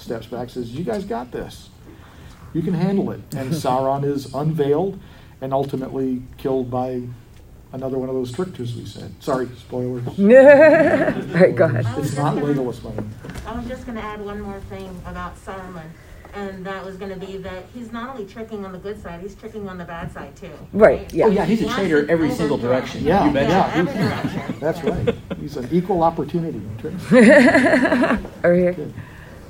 [0.00, 1.70] steps back, says, "You guys got this.
[2.52, 4.98] You can handle it." And Sauron is unveiled
[5.40, 7.02] and ultimately killed by
[7.72, 9.12] another one of those tricksters we said.
[9.22, 10.06] Sorry, spoilers.
[10.08, 11.86] All right, go ahead.
[11.98, 13.08] It's not Legolas money.
[13.46, 15.86] I'm just going to add one more thing about Saruman.
[16.32, 19.20] And that was going to be that he's not only tricking on the good side,
[19.20, 20.52] he's tricking on the bad side too.
[20.72, 21.00] Right.
[21.00, 21.12] right?
[21.12, 21.24] Yeah.
[21.24, 23.02] Oh yeah, he's a traitor every single direction.
[23.02, 23.26] Yeah.
[23.26, 23.72] You yeah.
[23.74, 24.60] Every direction.
[24.60, 25.16] That's right.
[25.40, 27.16] He's an equal opportunity trickster.
[28.44, 28.72] Over here.
[28.74, 28.94] Good.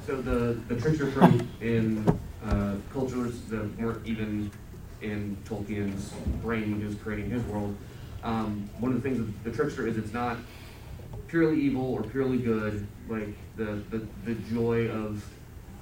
[0.06, 1.12] So the, the trickster
[1.60, 2.06] in
[2.44, 4.50] uh, cultures that weren't even
[5.02, 7.76] in Tolkien's brain when he was creating his world,
[8.22, 10.38] um, one of the things with the trickster is it's not
[11.28, 12.86] purely evil or purely good.
[13.08, 15.24] Like the, the, the joy of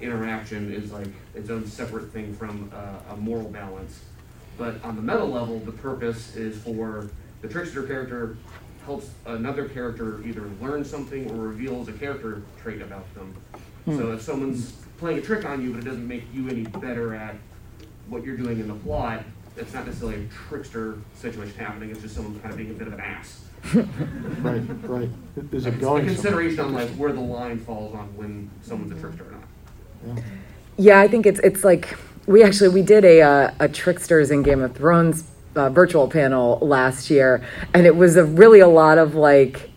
[0.01, 4.01] interaction is like its own separate thing from uh, a moral balance.
[4.57, 7.09] But on the meta level, the purpose is for
[7.41, 8.37] the trickster character
[8.85, 13.35] helps another character either learn something or reveals a character trait about them.
[13.89, 13.97] Hmm.
[13.97, 17.15] So if someone's playing a trick on you, but it doesn't make you any better
[17.15, 17.35] at
[18.07, 19.23] what you're doing in the plot,
[19.55, 21.89] that's not necessarily a trickster situation happening.
[21.89, 23.45] It's just someone kind of being a bit of an ass.
[24.41, 25.09] right, right.
[25.51, 26.05] Is it going?
[26.05, 30.17] A consideration on like where the line falls on when someone's a trickster or not.
[30.17, 30.23] Yeah,
[30.77, 34.43] yeah I think it's it's like we actually we did a uh, a tricksters in
[34.43, 35.25] Game of Thrones
[35.55, 39.68] uh, virtual panel last year, and it was a really a lot of like.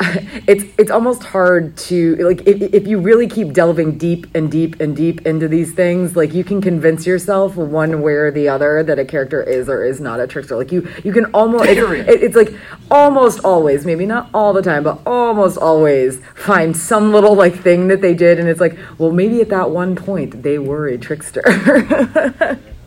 [0.46, 4.80] It's it's almost hard to like if, if you really keep delving deep and deep
[4.80, 8.82] and deep into these things, like you can convince yourself one way or the other
[8.82, 10.56] that a character is or is not a trickster.
[10.56, 12.52] Like you you can almost it's, it- it's like
[12.90, 17.88] almost always, maybe not all the time, but almost always find some little like thing
[17.88, 20.98] that they did, and it's like, well, maybe at that one point they were a
[20.98, 21.42] trickster.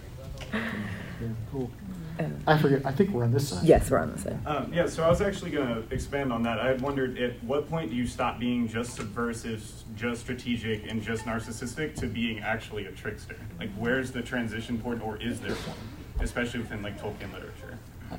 [2.46, 2.54] Cool.
[2.54, 3.64] I forget, I think we're on this side.
[3.64, 4.40] yes, we're on this side.
[4.46, 6.60] Um, yeah, so I was actually going to expand on that.
[6.60, 9.64] I had wondered at what point do you stop being just subversive,
[9.96, 13.36] just strategic, and just narcissistic to being actually a trickster?
[13.60, 15.78] Like, where's the transition point, or is there one,
[16.20, 17.78] especially within like Tolkien literature?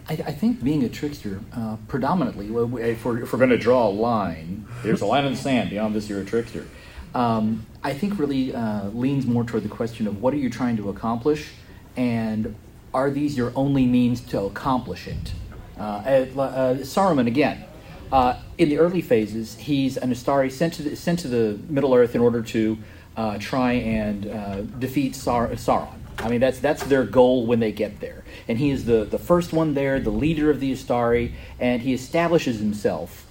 [0.08, 3.50] I, I think being a trickster, uh, predominantly, well, we- if we're, if we're going
[3.50, 5.70] to draw a line, there's a line in the sand.
[5.70, 6.66] Beyond this, you're a trickster.
[7.14, 10.76] Um, I think really uh, leans more toward the question of what are you trying
[10.78, 11.50] to accomplish,
[11.96, 12.56] and
[12.95, 15.32] are these your only means to accomplish it?
[15.78, 17.64] Uh, uh, uh, Saruman again.
[18.12, 21.95] Uh, in the early phases, he's an Istari sent to the, sent to the Middle
[21.95, 22.78] Earth in order to
[23.16, 25.99] uh, try and defeat Sar- Sauron.
[26.18, 28.24] I mean, that's that's their goal when they get there.
[28.47, 31.92] And he is the, the first one there, the leader of the Istari, and he
[31.92, 33.26] establishes himself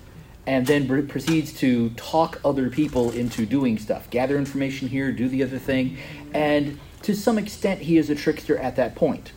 [0.45, 5.29] and then pr- proceeds to talk other people into doing stuff, gather information here, do
[5.29, 5.97] the other thing,
[6.33, 9.31] and to some extent, he is a trickster at that point.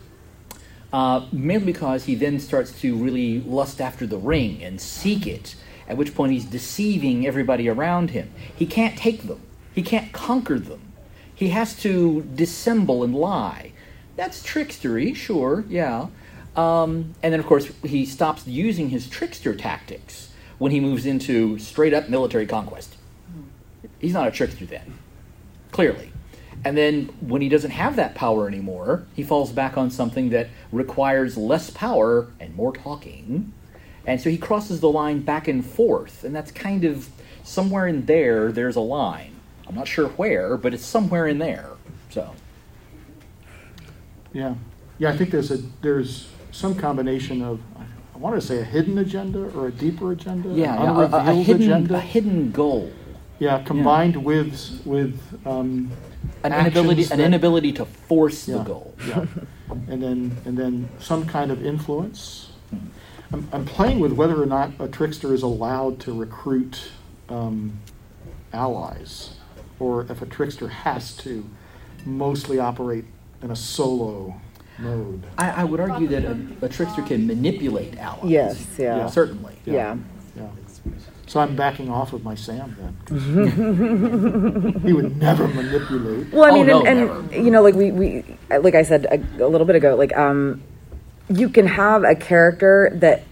[0.93, 5.55] Uh, mainly because he then starts to really lust after the ring and seek it,
[5.87, 8.31] at which point he's deceiving everybody around him.
[8.55, 9.41] He can't take them,
[9.73, 10.81] he can't conquer them.
[11.35, 13.73] He has to dissemble and lie.
[14.15, 16.07] That's trickstery, sure, yeah.
[16.55, 21.59] Um, and then, of course, he stops using his trickster tactics when he moves into
[21.59, 22.95] straight up military conquest.
[23.99, 24.97] He's not a trickster then,
[25.71, 26.11] clearly.
[26.65, 30.47] And then when he doesn't have that power anymore, he falls back on something that
[30.71, 33.53] requires less power and more talking.
[34.05, 36.23] And so he crosses the line back and forth.
[36.23, 37.09] And that's kind of
[37.43, 39.33] somewhere in there, there's a line.
[39.67, 41.71] I'm not sure where, but it's somewhere in there.
[42.09, 42.33] So.
[44.33, 44.55] Yeah,
[44.97, 45.09] yeah.
[45.09, 47.59] I think there's a there's some combination of
[48.13, 50.49] I want to say a hidden agenda or a deeper agenda.
[50.49, 51.95] Yeah, yeah, a- a, hidden, agenda.
[51.95, 52.91] a hidden goal.
[53.39, 55.91] Yeah, combined with with um,
[56.43, 58.93] An inability, actions an that- inability to force Yeah, the goal.
[59.07, 59.25] Yeah,
[59.87, 62.51] and then and then some kind of influence.
[63.33, 66.91] I'm, I'm playing with whether or not a trickster is allowed to recruit
[67.27, 67.79] um,
[68.53, 69.35] allies,
[69.79, 71.43] or if a trickster has to
[72.05, 73.05] mostly operate
[73.41, 74.39] in a solo
[74.79, 75.23] mode.
[75.37, 78.29] I, I would argue that a, a trickster can manipulate allies.
[78.29, 79.07] Yes, yeah.
[79.09, 79.57] Certainly.
[79.65, 79.97] Yeah.
[80.35, 80.49] Yeah.
[81.27, 84.79] So I'm backing off of my Sam then.
[84.85, 86.31] he would never manipulate.
[86.31, 87.19] Well, I Oh, mean, no, and, never.
[87.19, 90.15] and you know, like we, we, like I said a, a little bit ago, like
[90.17, 90.63] um,
[91.29, 93.23] you can have a character that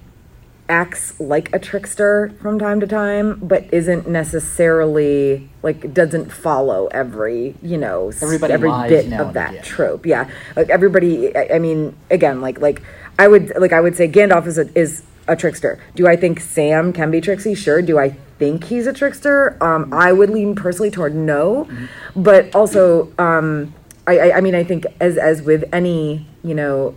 [0.68, 7.56] acts like a trickster from time to time, but isn't necessarily like doesn't follow every
[7.62, 9.64] you know Everybody every bit of that again.
[9.64, 10.06] trope.
[10.06, 11.36] Yeah, like everybody.
[11.36, 12.82] I, I mean, again, like like
[13.18, 15.80] I would like I would say Gandalf is a, is a trickster.
[15.95, 17.55] Do I think Sam can be tricksy?
[17.55, 17.82] Sure.
[17.82, 18.09] Do I
[18.39, 19.61] think he's a trickster?
[19.63, 21.67] Um, I would lean personally toward no,
[22.15, 23.73] but also um,
[24.07, 26.95] I, I I mean I think as as with any you know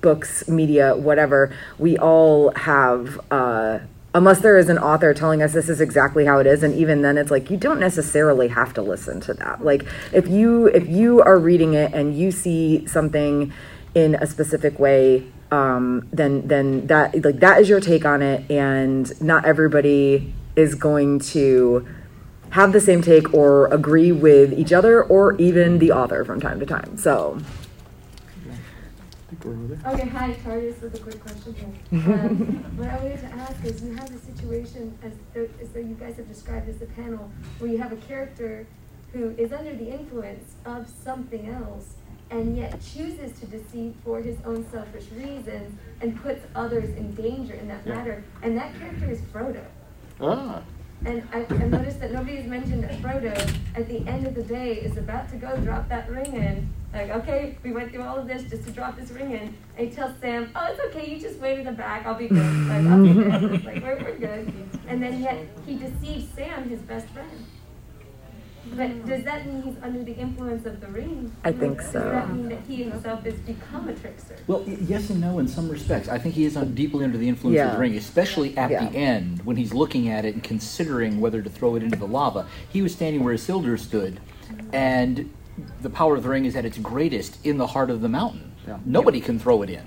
[0.00, 3.20] books, media, whatever, we all have.
[3.30, 3.80] Uh,
[4.14, 7.00] Unless there is an author telling us this is exactly how it is, and even
[7.00, 9.64] then, it's like you don't necessarily have to listen to that.
[9.64, 13.54] Like if you if you are reading it and you see something
[13.94, 18.50] in a specific way, um, then then that like that is your take on it,
[18.50, 21.86] and not everybody is going to
[22.50, 26.58] have the same take or agree with each other or even the author from time
[26.58, 26.96] to time.
[26.96, 27.38] So.
[29.44, 31.76] Okay, hi, Tardis with a quick question.
[31.90, 35.80] Um, what I wanted to ask is, you have a situation, as though, as though
[35.80, 38.66] you guys have described as the panel, where you have a character
[39.12, 41.94] who is under the influence of something else,
[42.32, 47.54] and yet chooses to deceive for his own selfish reasons, and puts others in danger
[47.54, 47.94] in that Yeah.
[47.94, 48.24] matter.
[48.42, 49.62] And that character is Frodo.
[50.20, 50.62] Ah,
[51.04, 53.34] And I, I've noticed that nobody has mentioned that Frodo,
[53.74, 56.68] at the end of the day, is about to go drop that ring in.
[56.94, 59.54] Like, okay, we went through all of this just to drop this ring in.
[59.76, 62.28] And he tells Sam, oh, it's okay, you just wait in the back, I'll be
[62.28, 62.38] good.
[62.68, 63.64] Like, I'll be good.
[63.64, 64.52] Like, we're, we're good.
[64.86, 67.30] And then yet, he deceives Sam, his best friend.
[68.76, 69.06] But mm.
[69.06, 71.34] does that mean he's under the influence of the ring?
[71.44, 72.02] I think so.
[72.02, 74.36] Does that mean that he himself has become a trickster?
[74.46, 76.08] Well, yes and no in some respects.
[76.08, 78.88] I think he is un- deeply under the influence of the ring, especially at Yeah.
[78.88, 82.06] the end when he's looking at it and considering whether to throw it into the
[82.06, 82.46] lava.
[82.68, 84.20] He was standing where Isildur stood,
[84.72, 85.30] and
[85.82, 88.52] the power of the ring is at its greatest in the heart of the mountain.
[88.86, 89.82] Nobody can throw it in.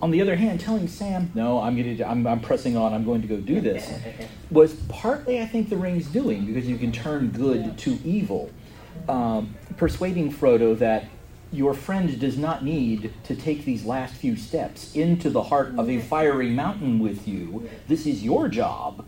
[0.00, 2.94] On the other hand, telling Sam, "No, I'm going to, I'm, I'm pressing on.
[2.94, 3.90] I'm going to go do this,"
[4.50, 8.50] was partly, I think, the ring's doing because you can turn good to evil,
[9.08, 11.06] um, persuading Frodo that
[11.50, 15.88] your friend does not need to take these last few steps into the heart of
[15.88, 17.68] a fiery mountain with you.
[17.88, 19.04] This is your job.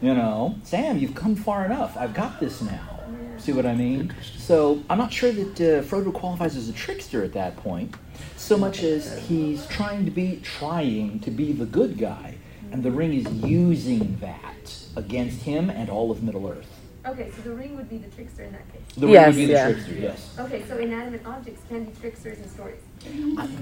[0.00, 1.96] You know, Sam, you've come far enough.
[1.96, 3.00] I've got this now.
[3.38, 4.14] See what I mean?
[4.36, 7.94] So I'm not sure that uh, Frodo qualifies as a trickster at that point,
[8.36, 12.36] so much as he's trying to be trying to be the good guy,
[12.70, 16.68] and the ring is using that against him and all of Middle Earth.
[17.04, 18.80] Okay, so the ring would be the trickster in that case.
[18.96, 20.36] The ring would be the trickster, yes.
[20.38, 22.80] Okay, so inanimate objects can be tricksters in stories.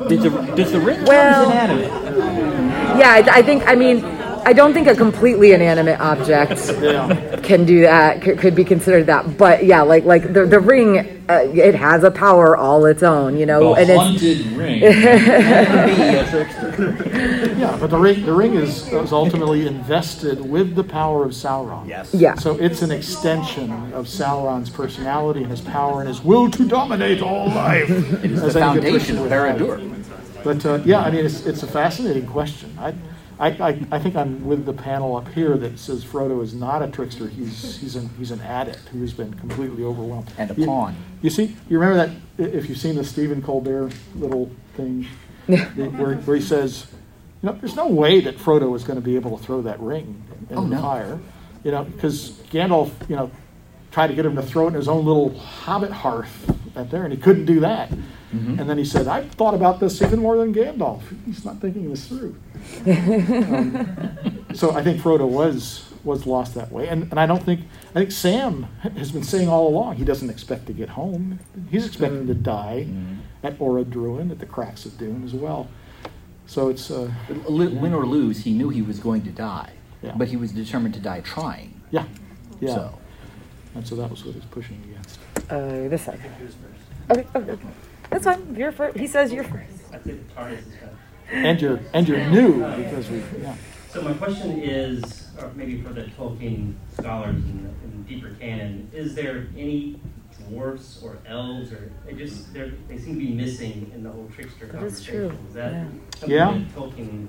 [0.09, 2.99] Does the, does the ring Well- count as inanimate?
[2.99, 3.67] Yeah, I, I think.
[3.67, 6.61] I mean, I don't think a completely inanimate object
[7.43, 8.21] can do that.
[8.21, 9.39] Could, could be considered that.
[9.39, 13.37] But yeah, like like the the ring, uh, it has a power all its own.
[13.37, 16.75] You know, The and haunted ring be a trickster.
[17.59, 21.87] Yeah, but the ring, the ring is, is ultimately invested with the power of Sauron.
[21.87, 22.13] Yes.
[22.15, 22.35] Yeah.
[22.35, 27.23] So it's an extension of Sauron's personality and his power and his will to dominate
[27.23, 27.91] all life.
[28.25, 29.59] It is As the any foundation trickster of.
[29.59, 30.45] Barad-dûr.
[30.45, 32.75] But uh, yeah, I mean, it's, it's a fascinating question.
[32.79, 32.95] I,
[33.41, 36.83] I, I, I think I'm with the panel up here that says Frodo is not
[36.83, 37.27] a trickster.
[37.27, 40.31] He's, he's, an, he's an addict who's been completely overwhelmed.
[40.39, 40.95] And a You- pawn.
[41.23, 42.07] You see, you remember
[42.39, 45.07] that, if you've seen the Stephen Colbert little thing,
[45.47, 45.57] the-
[45.97, 46.87] where, where he says,
[47.43, 49.81] you know, there's no way that Frodo was going to be able to throw that
[49.81, 50.83] ring in Oh, the no.
[50.83, 51.19] fire.
[51.65, 53.31] You know, because Gandalf, you know,
[53.91, 57.05] tried to get him to throw it in his own little hobbit hearth out there,
[57.05, 57.91] and he couldn't do that.
[58.35, 58.61] Mm-hmm.
[58.61, 61.03] And then he said, I've thought about this even more than Gandalf.
[61.27, 62.37] He's not thinking this through.
[62.87, 66.89] Um, so I think Frodo was was lost that way.
[66.89, 67.61] And, and I don't think,
[67.91, 71.39] I think Sam has been saying all along he doesn't expect to get home.
[71.71, 72.87] He's expecting to die
[73.43, 75.69] at Orodruin, at the cracks of Doom as well.
[76.47, 77.11] So it's, uh,
[77.49, 79.73] Li- Win or lose, he knew he was going to die,
[80.03, 80.15] Yeah.
[80.17, 81.81] but he was determined to die trying.
[81.91, 82.07] yeah,
[82.61, 82.75] yeah.
[82.75, 82.99] So.
[83.75, 85.19] And so that was what he's pushing against.
[85.51, 86.19] uh, this side.
[87.11, 87.67] Okay, okay, okay.
[88.11, 88.55] That's fine.
[88.57, 88.97] You're first.
[88.99, 89.73] He says you're first.
[89.93, 90.67] I think TARDIS is.
[91.33, 93.55] And you're, and you're new because we, yeah.
[93.91, 99.15] So my question is, or maybe for the Tolkien scholars in, in deeper canon, is
[99.15, 100.01] there any
[100.49, 104.67] dwarfs or elves or they just they're, seem to be missing in the whole trickster
[104.67, 105.15] That is conversation?
[105.29, 105.85] true, Is that yeah.
[106.17, 106.51] something Yeah.
[106.53, 107.27] that Tolkien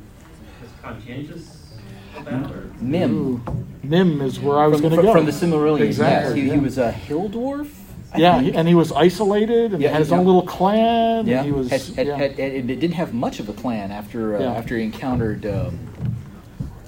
[0.61, 1.73] was conscientious
[2.17, 2.51] about?
[2.51, 2.71] Or?
[2.79, 3.43] Mim.
[3.83, 5.13] Mim is where I was From, going to go.
[5.13, 6.27] from the Silmarillion, Exactly.
[6.27, 6.35] yes.
[6.43, 6.53] He, yeah.
[6.53, 7.69] he was a hill dwarf?
[8.15, 10.17] Yeah, he, and he was isolated and Yeah, had his yeah.
[10.17, 11.27] own little clan.
[11.27, 11.37] yeah.
[11.37, 12.15] And he was, had, had, yeah.
[12.17, 14.53] had, and it didn't have much of a clan after uh, Yeah.
[14.53, 15.79] after he encountered um,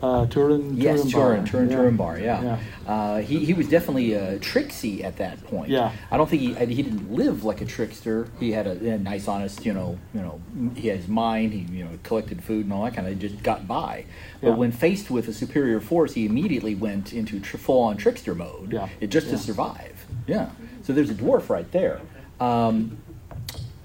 [0.01, 1.77] uh, Turin, yes Turin Turin Turin yeah.
[1.77, 2.21] Turambar.
[2.21, 2.59] Yeah, Yeah.
[2.85, 5.69] Uh, he he was definitely uh, tricksy at that point.
[5.69, 5.93] Yeah.
[6.11, 8.27] I don't think he he didn't live like a trickster.
[8.37, 10.41] He had a, a nice, honest, you know, you know,
[10.75, 11.53] he had his mind.
[11.53, 14.03] He you know collected food and all that kind of just got by.
[14.41, 14.55] But Yeah.
[14.55, 18.73] when faced with a superior force, he immediately went into tr- full-on trickster mode.
[18.73, 18.89] Yeah.
[18.99, 20.05] It just to survive.
[20.27, 20.49] Yeah.
[20.83, 22.01] So there's a dwarf right there.
[22.41, 22.97] Um,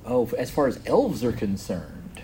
[0.05, 2.23] oh, as far as elves are concerned.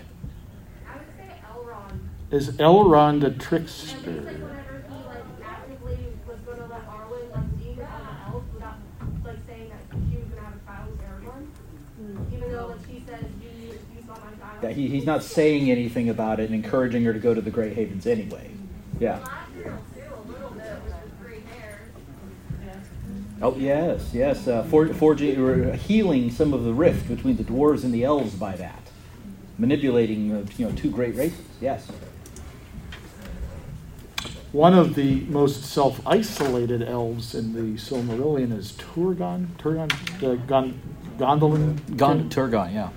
[0.85, 1.99] I would say Elrond.
[2.31, 3.95] Is Elrond a trickster?
[3.97, 5.97] he's like whenever he like actively
[6.27, 8.75] was gonna let Arwen like leave on the elf without
[9.23, 12.33] like saying that she was gonna have a child with Aragorn.
[12.33, 14.59] Even though like she says you you saw my child.
[14.61, 17.51] Yeah, he, he's not saying anything about it and encouraging her to go to the
[17.51, 18.51] Grey Havens anyway.
[18.99, 19.25] Yeah.
[23.41, 24.47] Oh yes, yes.
[24.47, 28.33] Uh, for, forging, or healing some of the rift between the dwarves and the elves
[28.35, 28.89] by that,
[29.57, 31.41] manipulating uh, you know two great races.
[31.61, 31.87] Yes.
[34.51, 39.47] One of the most self-isolated elves in the Silmarillion is Turgon.
[39.57, 39.91] Turgon,
[40.23, 40.79] uh, Gon,
[41.17, 41.97] Gondolin.
[41.97, 42.89] Gon- Turgon, yeah.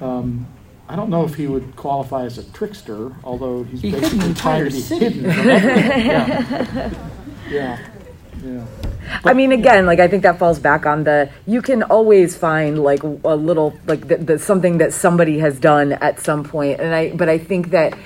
[0.00, 0.46] Um,
[0.88, 4.08] I don't know if he would qualify as a trickster, although he's He hid an
[4.20, 5.04] basically entire trying city.
[5.04, 6.96] hidden from everyone.
[7.50, 7.78] Yeah.
[7.78, 7.78] yeah,
[8.42, 8.66] yeah.
[9.24, 12.82] I mean, again, like I think that falls back on the you can always find
[12.82, 16.94] like a little like the, the something that somebody has done at some point, and
[16.94, 17.96] I but I think that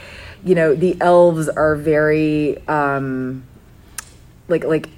[0.44, 3.44] you know the elves are very um
[4.48, 4.88] like like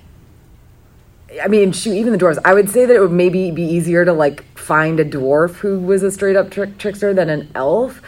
[1.43, 2.39] I mean, shoot, even the dwarves.
[2.45, 5.79] I would say that it would maybe be easier to like find a dwarf who
[5.79, 8.01] was a straight up trick- trickster than an elf.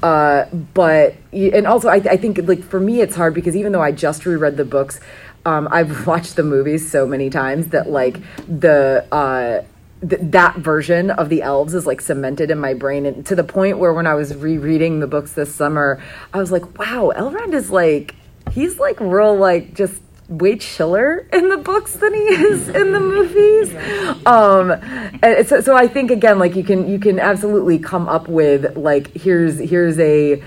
[0.00, 0.44] Uh,
[0.74, 3.90] but and also, I, I think like for me, it's hard because even though I
[3.90, 5.00] just reread the books,
[5.48, 9.06] um, I've watched the movies so many times that like the.
[9.10, 9.62] Uh,
[10.00, 13.42] th- that version of the elves is like cemented in my brain and to the
[13.42, 16.00] point where when I was rereading the books this summer,
[16.32, 18.14] I was like, wow, Elrond is like
[18.52, 23.00] he's like real like just way chiller in the books than he is in the
[23.00, 23.74] movies.
[24.26, 24.70] Um,
[25.22, 28.76] and so, so I think again, like you can you can absolutely come up with
[28.76, 30.42] like here's here's a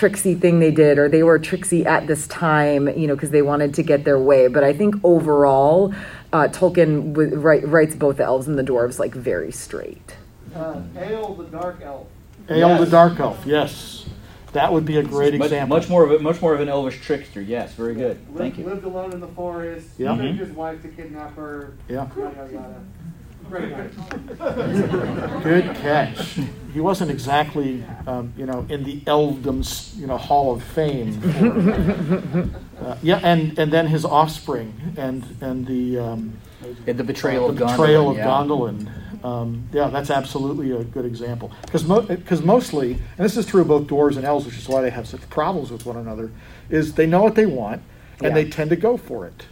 [0.00, 3.40] tricksy thing they did, or they were tricksy at this time, you know, because they
[3.40, 4.46] wanted to get their way.
[4.46, 5.94] But I think overall,
[6.34, 10.16] uh, Tolkien w- write, writes both the elves and the dwarves like very straight.
[10.54, 12.06] Uh, Eöl the Dark Elf.
[12.48, 14.06] Eöl the Dark Elf, yes.
[14.52, 15.76] That would be a great much, example.
[15.78, 17.40] Much more of a, much more of an elvish trickster.
[17.42, 18.18] Yes, very good.
[18.28, 18.64] Lived, Thank you.
[18.64, 19.88] lived alone in the forest.
[19.98, 20.14] Yeah.
[20.16, 20.38] Tricked Mhm.
[20.38, 21.72] his wife to kidnap her.
[21.88, 22.06] Yeah.
[22.16, 22.48] Yada yada yada.
[22.48, 22.68] Great guy.
[25.42, 26.38] Good catch.
[26.72, 31.20] He wasn't exactly, um, you know, in the Elfdom's, you know, Hall of Fame.
[32.80, 36.36] Uh, yeah, and, and then his offspring and and the um,
[36.86, 38.26] And the betrayal uh, of the Gondolin, betrayal of yeah.
[38.26, 39.24] Gondolin.
[39.24, 41.50] Um, yeah, that's absolutely a good example.
[41.62, 44.82] Because because mostly, and this is true of both dwarves and elves, which is why
[44.82, 46.30] they have such problems with one another,
[46.68, 47.80] is they know what they want
[48.20, 48.34] and Yeah.
[48.34, 49.46] they tend to go for it.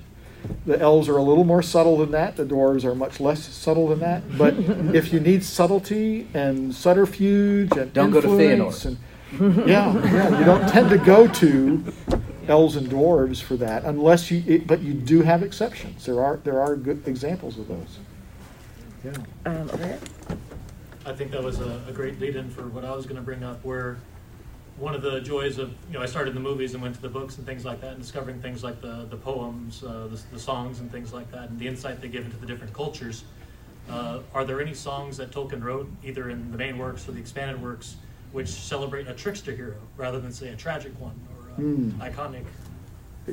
[0.66, 2.36] The elves are a little more subtle than that.
[2.36, 4.36] The dwarves are much less subtle than that.
[4.36, 4.54] But
[4.94, 8.98] if you need subtlety and subterfuge and Don't go to influence and
[9.40, 11.92] yeah, yeah, you don't tend to go to
[12.46, 14.44] elves and dwarves for that unless you.
[14.46, 16.06] It, but you do have exceptions.
[16.06, 17.98] There are there are good examples of those.
[19.04, 19.12] Yeah.
[19.46, 19.98] Um, okay.
[21.06, 23.44] I think that was a, a great lead-in for what I was going to bring
[23.44, 23.98] up, where
[24.76, 27.02] one of the joys of you know I started in the movies and went to
[27.02, 30.20] the books and things like that, and discovering things like the the poems, uh, the,
[30.32, 33.24] the songs, and things like that, and the insight they give into the different cultures.
[33.88, 37.20] Uh, are there any songs that Tolkien wrote, either in the main works or the
[37.20, 37.96] expanded works,
[38.32, 41.90] which celebrate a trickster hero rather than say a tragic one or a Hmm.
[42.00, 42.44] iconic?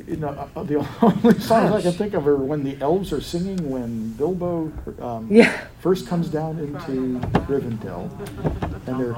[0.06, 3.20] You know, uh, the only songs I can think of are when the elves are
[3.20, 4.70] singing when Bilbo
[5.00, 5.58] um, Yeah.
[5.80, 7.18] first comes down into
[7.48, 8.10] Rivendell,
[8.86, 9.16] and they're.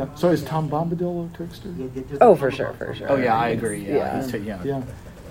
[0.00, 0.14] Yeah.
[0.14, 1.74] So is Tom Bombadil a trickster?
[2.20, 3.10] Oh, for sure, for sure.
[3.12, 3.84] Oh yeah, I agree.
[3.86, 4.22] Yeah, Yeah.
[4.26, 4.62] he's- yeah.
[4.64, 4.82] Yeah.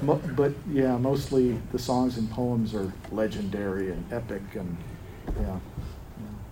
[0.01, 4.77] Mo- but yeah, mostly the songs and poems are legendary and epic, and
[5.41, 5.57] yeah.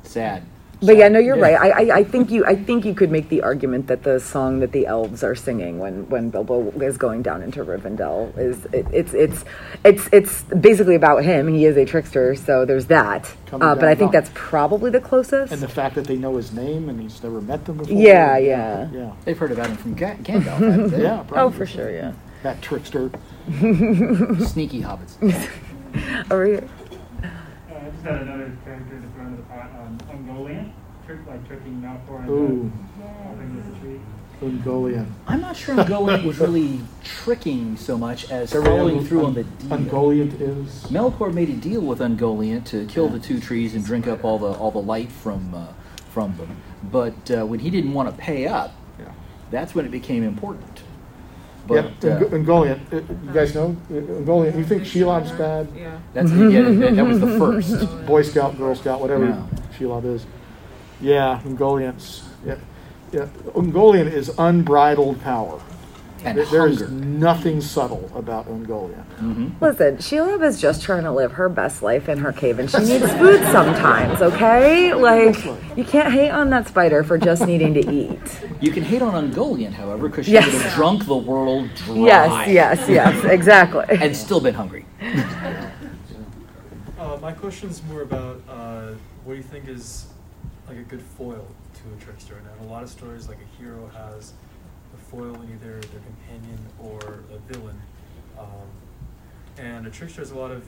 [0.04, 0.44] Sad.
[0.80, 1.56] But yeah, no, you're right.
[1.56, 4.60] I, I, I think you I think you could make the argument that the song
[4.60, 8.86] that the elves are singing when, when Bilbo is going down into Rivendell is it,
[8.94, 9.44] it's it's
[9.84, 11.48] it's it's basically about him.
[11.48, 13.26] He is a trickster, so there's that.
[13.52, 15.52] Uh, but I think that's probably the closest.
[15.52, 17.98] And the fact that they know his name and he's never met them before.
[17.98, 18.88] Yeah, yeah.
[18.92, 19.14] Yeah.
[19.26, 20.58] They've heard about him from Ga- Gandalf.
[20.60, 21.02] haven't they?
[21.02, 21.24] Yeah.
[21.32, 22.14] oh, for sure, yeah.
[22.44, 23.10] That trickster.
[23.60, 25.18] Sneaky hobbits.
[26.32, 26.70] Over here.
[28.08, 29.70] I just had another character to throw into the pot.
[29.82, 30.72] Um, Ungoliant,
[31.06, 32.72] trick like tricking Melkor into Ooh.
[33.24, 34.00] helping with the tree.
[34.42, 35.08] Ungoliant.
[35.28, 39.70] I'm not sure Ungoliant was really tricking so much as following through on the deal.
[39.78, 40.84] Ungoliant is.
[40.86, 44.40] Melkor made a deal with Ungoliant to kill the two trees and drink up all
[44.40, 45.68] the all the light from uh,
[46.12, 46.56] from them.
[46.90, 49.12] But uh, when he didn't want to pay up, Yeah.
[49.52, 50.77] that's when it became important.
[51.70, 52.80] Yeah, But uh, Ungoliant.
[52.92, 52.96] Uh,
[53.26, 54.56] You guys know Uh, Ungoliant?
[54.58, 55.68] You think Shelob's bad?
[55.76, 55.98] Yeah.
[56.14, 58.06] that's yeah, that, that was the first.
[58.06, 59.44] Boy Scout, Girl Scout, whatever Yeah.
[59.78, 60.26] Shelob is.
[61.02, 62.24] Yeah, Ungoliant's.
[62.46, 62.56] Yeah,
[63.12, 63.28] yeah.
[63.56, 65.60] Ungoliant is unbridled power.
[66.24, 66.94] And There- there is hunger.
[66.94, 69.04] nothing subtle about Ungoliant.
[69.20, 72.70] hmm Listen, Sheila is just trying to live her best life in her cave, and
[72.70, 74.22] she needs food sometimes.
[74.22, 75.38] Okay, like
[75.78, 78.20] you can't hate on that spider for just needing to eat.
[78.62, 80.46] You can hate on Ungoliant, however, because she Yes.
[80.52, 81.96] would have drunk the world dry.
[81.96, 83.86] Yes, yes, yes, exactly.
[83.90, 84.86] And still been hungry.
[87.00, 87.32] Uh, my
[87.64, 88.88] is more about uh,
[89.24, 90.08] what do you think is
[90.68, 91.46] like a good foil
[91.76, 92.36] to a trickster?
[92.36, 94.47] And a lot of stories, like a hero has a
[95.10, 97.00] foil either their companion or
[97.34, 97.80] a villain,
[98.38, 98.68] um,
[99.58, 100.64] and a trickster has a lot of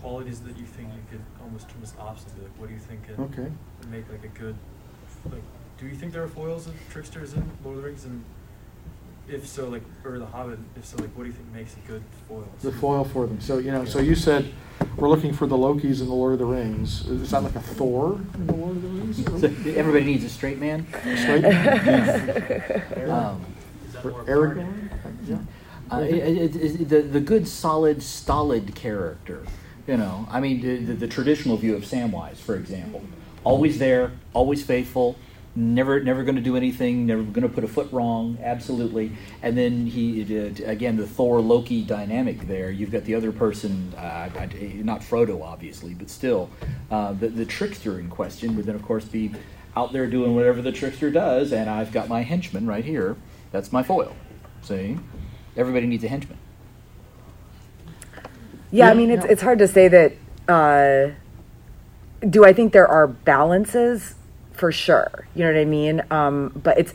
[0.00, 2.30] qualities that you think you could almost term as opposite.
[2.42, 3.50] Like, what do you think can Okay.
[3.90, 4.56] make like a good
[5.30, 5.42] like?
[5.78, 8.04] Do you think there are foils of tricksters in Lord of the Rings?
[8.04, 8.24] And
[9.28, 11.88] if so, like, or The Hobbit, if so, like, what do you think makes a
[11.88, 12.48] good foil?
[12.60, 13.40] The foil for them.
[13.40, 13.84] So you know.
[13.84, 14.52] So you said
[14.96, 17.06] we're looking for the Lokis in the Lord of the Rings.
[17.06, 19.24] Is that like a Thor in the Lord of the Rings?
[19.40, 20.86] So everybody needs a straight man.
[21.16, 23.10] Straight man?
[23.10, 23.44] Um,
[24.02, 24.90] Aragorn?
[25.26, 25.38] Yeah.
[25.90, 29.44] Uh, it, it, it, the the good, solid, stolid character.
[29.86, 33.04] You know, I mean, the, the, the traditional view of Samwise, for example,
[33.44, 35.16] always there, always faithful,
[35.56, 39.12] never never going to do anything, never going to put a foot wrong, absolutely.
[39.42, 42.46] And then he did again the Thor Loki dynamic.
[42.46, 44.28] There, you've got the other person, uh,
[44.82, 46.50] not Frodo, obviously, but still,
[46.90, 49.32] uh, the the trickster in question would then, of course, be
[49.76, 53.16] out there doing whatever the trickster does, and I've got my henchman right here.
[53.52, 54.14] That's my foil.
[54.62, 54.98] See,
[55.56, 56.38] everybody needs a henchman.
[58.70, 60.12] Yeah, I mean, it's it's hard to say that.
[60.48, 61.14] Uh,
[62.28, 64.14] do I think there are balances?
[64.54, 66.02] For sure, you know what I mean.
[66.10, 66.94] Um, but it's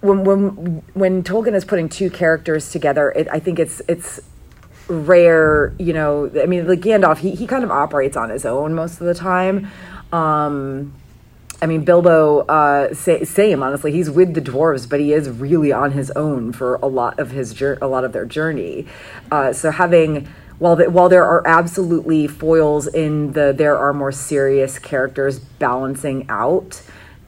[0.00, 4.20] when when when Tolkien is putting two characters together, it, I think it's it's
[4.88, 5.74] rare.
[5.78, 9.00] You know, I mean, like Gandalf, he he kind of operates on his own most
[9.00, 9.68] of the time.
[10.12, 10.94] Um,
[11.62, 13.62] I mean, Bilbo, uh, sa- same.
[13.62, 17.18] Honestly, he's with the dwarves, but he is really on his own for a lot
[17.18, 18.86] of his a lot of their journey.
[19.30, 20.28] Uh, so having
[20.60, 26.26] while the, while there are absolutely foils in the there are more serious characters balancing
[26.28, 26.82] out.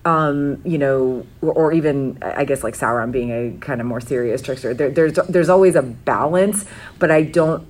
[0.04, 4.42] Um, you know, or, even I guess like Sauron being a kind of more serious
[4.42, 4.74] trickster.
[4.74, 6.64] There, there's there's always a balance,
[6.98, 7.64] but I don't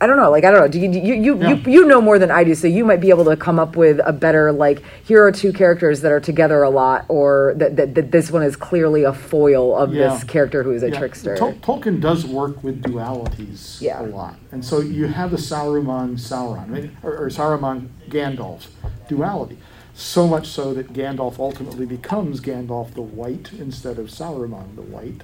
[0.00, 0.30] I, don't know.
[0.30, 0.68] Like I don't know.
[0.68, 1.50] Do you you you, Yeah.
[1.54, 3.76] you you know more than I do, so you might be able to come up
[3.76, 7.76] with a better like here are two characters that are together a lot, or that
[7.76, 10.08] that, that this one is clearly a foil of Yeah.
[10.12, 10.98] this character who is a Yeah.
[10.98, 11.36] trickster.
[11.36, 16.70] Tol- Tolkien does work with dualities a lot, and so you have the Saruman Sauron
[16.72, 16.90] right?
[17.02, 18.66] or, or Saruman Gandalf
[19.08, 19.58] duality.
[19.94, 25.22] So much so that Gandalf ultimately becomes Gandalf the White instead of Saruman the White,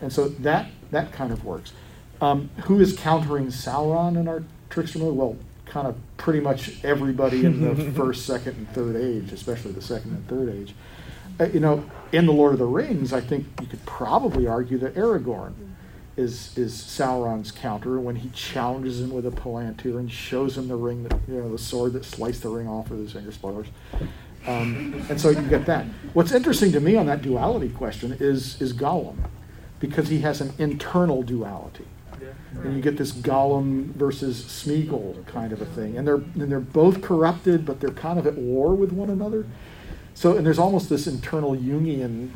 [0.00, 1.72] and so that that kind of works.
[2.20, 5.16] Um, who is countering Sauron in our trickster mode?
[5.16, 9.82] Well, kind of pretty much everybody in the first, second, and third age, especially the
[9.82, 10.74] second and third age.
[11.38, 14.76] Uh, you know, in the Lord of the Rings, I think you could probably argue
[14.78, 15.54] that Aragorn
[16.16, 20.76] is is Sauron's counter when he challenges him with a palantir and shows him the
[20.76, 23.32] ring that you know the sword that sliced the ring off with his finger.
[23.32, 23.68] Spoilers.
[24.46, 25.84] Um, and so you get that.
[26.14, 29.16] What's interesting to me on that duality question is is Gollum,
[29.78, 31.86] because he has an internal duality.
[32.62, 36.60] And you get this Gollum versus Smeagol kind of a thing, and they're and they're
[36.60, 39.46] both corrupted, but they're kind of at war with one another.
[40.14, 42.30] So, and there's almost this internal Jungian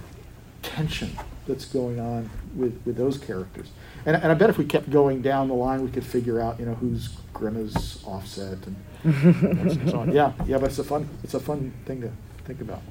[0.62, 1.10] tension
[1.46, 3.68] that's going on with, with those characters.
[4.06, 6.58] And, and I bet if we kept going down the line, we could figure out,
[6.58, 10.12] you know, who's Grima's offset and, and so on.
[10.14, 12.10] Yeah, yeah, but it's a fun, it's a fun thing to
[12.44, 12.82] think about.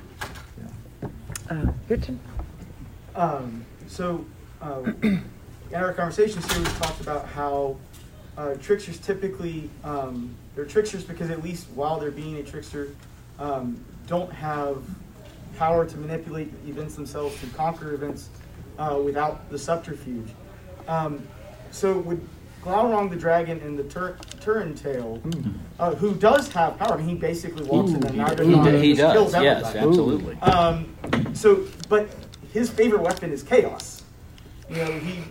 [1.49, 2.19] Uh, your turn.
[3.15, 4.25] Um, so,
[4.61, 4.91] uh,
[5.73, 7.75] in our conversation series, we talked about how
[8.37, 12.95] uh, tricksters typically um, they're tricksters because at least while they're being a trickster,
[13.39, 14.83] um, don't have
[15.57, 18.29] power to manipulate events themselves to conquer events
[18.77, 20.29] uh, without the subterfuge.
[20.87, 21.27] Um,
[21.71, 22.21] so, would
[22.61, 25.21] Glaurung the dragon in the Tur- Turin tale,
[25.79, 28.43] uh, who does have power, I mean, he basically walks in Ooh, and he neither.
[28.43, 30.35] He and he just does, kills yes, absolutely.
[30.37, 30.95] Um,
[31.33, 32.09] so, but
[32.51, 34.03] his favorite weapon is chaos.
[34.69, 35.23] You know, he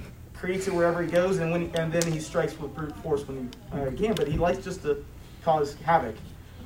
[0.42, 3.48] creates it wherever he goes, and when and then he strikes with brute force when
[3.72, 4.12] he uh, can.
[4.12, 5.04] But he likes just to
[5.44, 6.16] cause havoc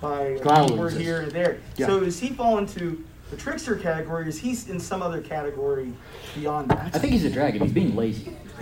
[0.01, 1.59] by a word here and there.
[1.77, 1.87] yeah.
[1.87, 4.29] So, does he fall into the trickster category?
[4.29, 5.93] Is he in some other category
[6.35, 6.95] beyond that?
[6.95, 7.61] I think he's a dragon.
[7.61, 8.35] He's being lazy.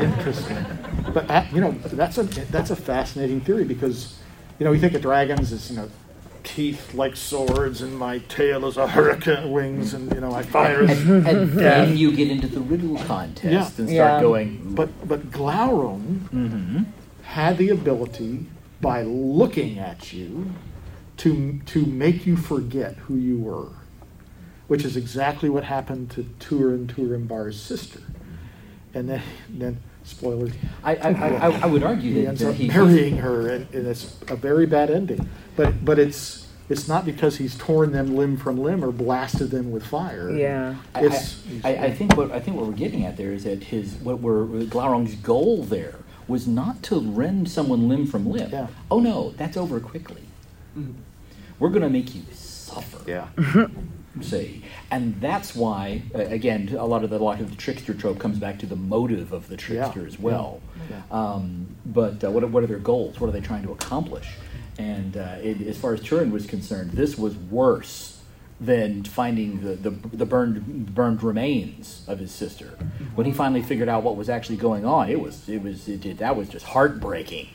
[0.00, 0.64] Interesting.
[1.12, 4.20] But uh, you know, that's a that's a fascinating theory because
[4.60, 5.90] you know we think of dragons as you know
[6.44, 10.82] teeth like swords and my tail is a hurricane wings and you know I fire.
[10.82, 13.60] And, and then you get into the riddle contest Yeah.
[13.60, 14.20] and start Yeah.
[14.20, 14.74] going.
[14.74, 16.82] But but Glaurung mm-hmm.
[17.22, 18.46] had the ability
[18.80, 20.52] by looking at you
[21.18, 23.68] to to make you forget who you were,
[24.66, 28.00] which is exactly what happened to Turin Turambar's sister,
[28.92, 30.52] and then then spoilers.
[30.84, 31.10] I- I-
[31.48, 34.16] I- I would argue he that- ends that up he- marrying her, and, and it's
[34.28, 35.28] a very bad ending.
[35.56, 36.40] But but it's.
[36.68, 40.30] It's not because he's torn them limb from limb or blasted them with fire.
[40.30, 40.76] Yeah.
[40.94, 43.64] I, It's, I, I think what I think what we're getting at there is that
[43.64, 45.96] his what we're Glaurung's goal there
[46.28, 48.68] was not to rend someone limb from limb.
[48.90, 50.22] Oh no, that's over quickly.
[50.78, 50.92] Mm-hmm.
[51.58, 53.02] We're going to make you suffer.
[53.10, 53.26] Yeah.
[54.20, 58.18] See, and that's why uh, again a lot of the lot of the trickster trope
[58.18, 60.60] comes back to the motive of the trickster as well.
[60.90, 61.00] Yeah.
[61.10, 63.18] Um, but uh, what are, what are their goals?
[63.18, 64.28] What are they trying to accomplish?
[64.78, 68.11] And uh, it, as far as Turin was concerned, this was worse
[68.64, 72.78] than finding the, the, the burned burned remains of his sister.
[73.16, 76.18] When he finally figured out what was actually going on, it was it was it,
[76.18, 77.48] that was just heartbreaking,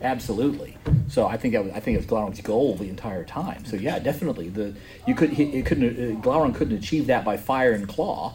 [0.00, 0.78] absolutely.
[1.08, 3.64] So I think that was, I think it was Glaurung's goal the entire time.
[3.66, 4.74] So yeah, definitely the
[5.06, 8.34] you could he, it couldn't uh, Glaurung couldn't achieve that by fire and claw.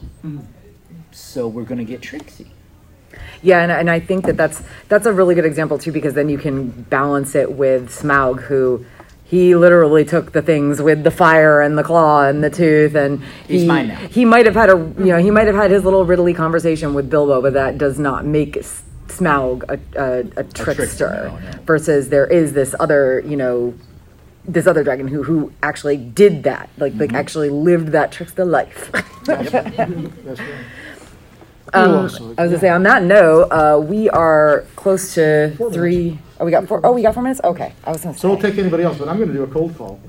[1.11, 2.51] So we're going to get tricksy.
[3.41, 6.30] Yeah, and, and I think that that's that's a really good example too, because then
[6.30, 8.86] you can balance it with Smaug, who
[9.30, 13.21] he literally took the things with the fire and the claw and the tooth, and
[13.47, 13.95] He's he mine now.
[13.95, 16.93] he might have had a you know he might have had his little riddly conversation
[16.93, 18.57] with Bilbo, but that does not make
[19.07, 20.73] Smaug a, a, a trickster.
[20.73, 21.51] trickster, no, no.
[21.65, 23.73] Versus there is this other you know
[24.45, 27.15] this other dragon who who actually did that, like like Mm-hmm.
[27.15, 28.89] actually lived that trickster life.
[29.25, 29.80] That's right.
[31.73, 35.55] Um, You I also- was gonna say on that note, uh, we are close to
[35.71, 36.17] three.
[36.40, 36.80] Oh, we got four.
[36.84, 37.42] Oh, we got four minutes.
[37.44, 38.22] Okay, I was gonna say.
[38.22, 40.00] So we'll take anybody else, but I'm going to do a cold call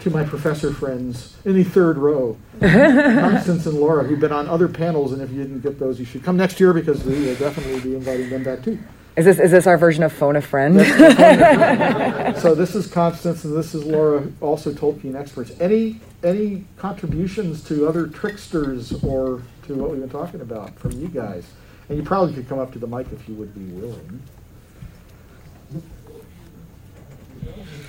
[0.00, 4.68] to my professor friends in the third row, Constance and Laura, who've been on other
[4.68, 7.34] panels, and if you didn't get those, you should come next year because we will
[7.36, 8.78] definitely be inviting them back too.
[9.16, 10.76] Is this is this our version of phone a friend?
[12.38, 15.52] so this is Constance and this is Laura, also Tolkien experts.
[15.60, 21.08] Any any contributions to other tricksters or to what we've been talking about from you
[21.08, 21.44] guys?
[21.88, 24.22] And you probably could come up to the mic if you would be willing.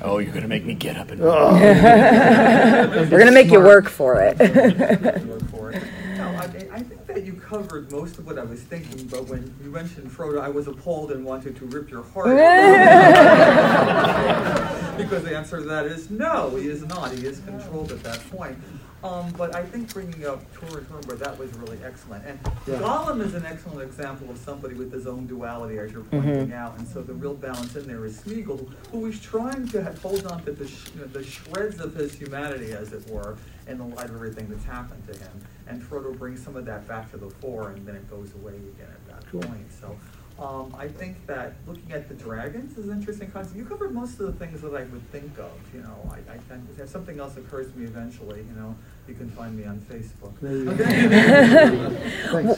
[0.02, 1.22] Oh, you're gonna make me get up and.
[1.22, 1.54] Oh.
[3.12, 4.38] We're gonna make you work for it.
[4.40, 5.84] Work for it.
[6.18, 9.54] No, I, I think that you covered most of what I was thinking, but when
[9.62, 12.38] you mentioned Frodo, I was appalled and wanted to rip your heart out.
[14.98, 17.12] because the answer to that is no, he is not.
[17.12, 18.58] He is controlled at that point.
[19.04, 22.26] Um, but I think bringing up Turin Turambar, that was really excellent.
[22.26, 22.38] And
[22.68, 22.76] Yeah.
[22.80, 26.54] Gollum is an excellent example of somebody with his own duality, as you're pointing Mhm.
[26.54, 26.78] out.
[26.78, 30.44] And so the real balance in there is Smeagol, who is trying to hold on
[30.44, 33.38] to the, sh- you know, the shreds of his humanity, as it were,
[33.68, 35.32] in the light of everything that's happened to him.
[35.68, 38.56] And Frodo brings some of that back to the fore, and then it goes away
[38.56, 39.42] again at that Cool.
[39.42, 39.72] point.
[39.80, 39.96] So
[40.40, 43.58] um, I think that looking at the dragons is an interesting concept.
[43.58, 45.52] You covered most of the things that I would think of.
[45.74, 48.76] You know, I, I tend to, if something else occurs to me eventually, you know,
[49.08, 50.34] you can find me on Facebook.
[50.42, 50.72] W-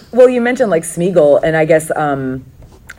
[0.12, 2.46] well, you mentioned like Smeagol, and I guess um,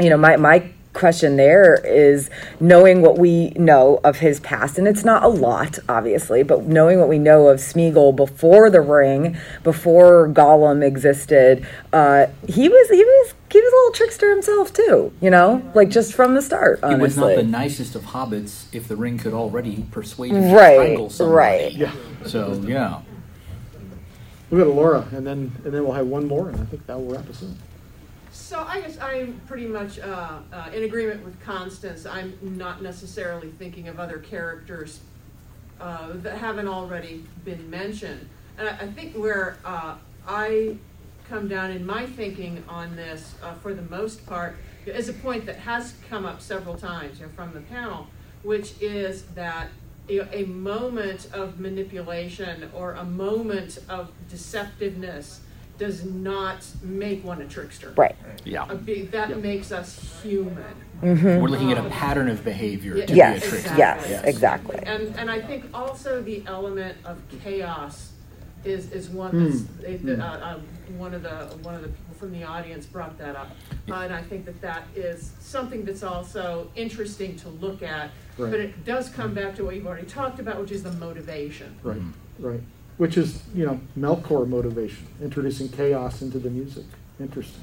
[0.01, 2.29] you know my my question there is
[2.61, 6.99] knowing what we know of his past, and it's not a lot, obviously, but knowing
[6.99, 13.03] what we know of Smeagol before the Ring, before Gollum existed, uh, he was he
[13.05, 15.13] was he was a little trickster himself too.
[15.21, 16.81] You know, like just from the start.
[16.87, 20.55] He was not the nicest of hobbits if the ring could already persuade him to
[20.55, 21.37] Right, strangle somebody.
[21.37, 21.73] right.
[21.73, 21.93] Yeah.
[22.27, 23.01] So yeah.
[24.51, 26.87] We'll go to Laura, and then and then we'll have one more, and I think
[26.87, 27.49] that will wrap us up.
[28.33, 32.07] So I guess I'm pretty much uh, uh, in agreement with Constance.
[32.07, 35.01] I'm not necessarily thinking of other characters
[35.79, 38.27] uh, that haven't already been mentioned.
[38.57, 40.77] And I, I think where uh, I
[41.29, 44.57] come down in my thinking on this, uh, for the most part,
[44.87, 48.07] is a point that has come up several times you know, from the panel,
[48.45, 49.69] which is that
[50.09, 55.41] you know, a moment of manipulation or a moment of deceptiveness
[55.79, 57.93] does not make one a trickster.
[57.97, 58.15] Right.
[58.45, 58.67] Yeah.
[58.69, 60.63] A big, that makes us human.
[61.03, 61.41] Mhm.
[61.41, 63.75] We're looking at a pattern of behavior yeah, to Yes, be a trickster.
[63.77, 64.79] yes, exactly.
[64.87, 68.13] And and I think also the element of chaos
[68.65, 70.21] is is one that's it- Hmm.
[70.21, 70.63] uh, um,
[70.99, 73.51] one of the one of the people from the audience brought that up,
[73.91, 78.11] uh, and I think that that is something that's also interesting to look at.
[78.39, 78.51] Right.
[78.53, 81.75] But it does come back to what you've already talked about, which is the motivation.
[81.83, 82.01] Right,
[82.39, 82.61] right.
[82.99, 86.85] Which is, you know, Melkor motivation, introducing chaos into the music.
[87.19, 87.63] Interesting.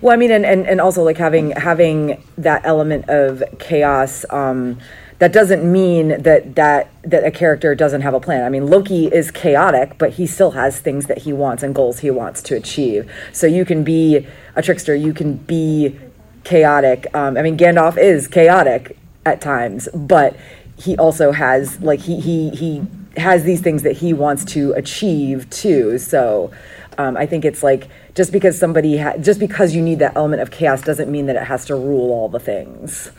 [0.00, 4.24] Well, I mean, and, and, and also like having having that element of chaos.
[4.30, 4.78] Um,
[5.18, 8.44] that doesn't mean that that that a character doesn't have a plan.
[8.44, 12.00] I mean, Loki is chaotic, but he still has things that he wants and goals
[12.00, 13.08] he wants to achieve.
[13.32, 14.26] So you can be
[14.56, 14.96] a trickster.
[14.96, 15.96] You can be
[16.42, 17.06] chaotic.
[17.14, 20.36] Um, I mean, Gandalf is chaotic at times, but
[20.76, 22.82] he also has like he he he
[23.16, 25.98] has these things that he wants to achieve too.
[25.98, 26.50] So
[26.98, 30.42] um, I think it's like just because somebody ha- just because you need that element
[30.42, 33.10] of chaos doesn't mean that it has to rule all the things.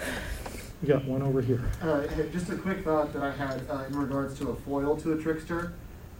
[0.82, 1.64] We got one over here.
[1.82, 5.14] Uh, just a quick thought that I had uh, in regards to a foil to
[5.14, 5.74] a trickster.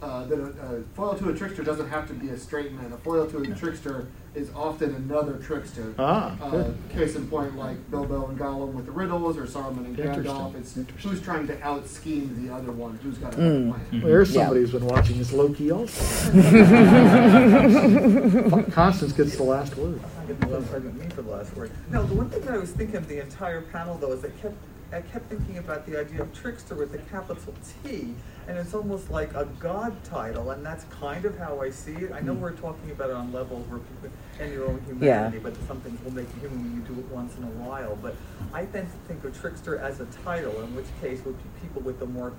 [0.04, 2.92] Uh, that a, a foil to a trickster doesn't have to be a straight man.
[2.92, 5.94] A foil to a trickster is often another trickster.
[5.98, 6.68] Ah, uh.
[6.90, 10.54] Case in point, like Bilbo and Gollum with the riddles, or Saruman and Gandalf.
[10.56, 12.98] It's who's trying to out scheme the other one.
[13.02, 13.70] Who's got a better Mm.
[13.70, 14.02] plan.
[14.02, 16.32] Well, there's somebody who's been watching this Loki also.
[18.72, 20.00] Constance gets the last word.
[20.20, 21.70] I get the last argument, me for the last word.
[21.90, 24.28] No, the one thing that I was thinking of the entire panel though is I
[24.28, 24.54] kept
[24.92, 28.14] I kept thinking about the idea of trickster with a capital T,
[28.46, 32.12] and it's almost like a god title, and that's kind of how I see it.
[32.12, 32.40] I know Hmm.
[32.42, 36.00] we're talking about it on levels where people and your own humanity, but some things
[36.02, 37.96] will make you human when you do it once in a while.
[37.96, 38.16] But
[38.52, 41.82] I tend to think of trickster as a title, in which case would be people
[41.82, 42.32] with a more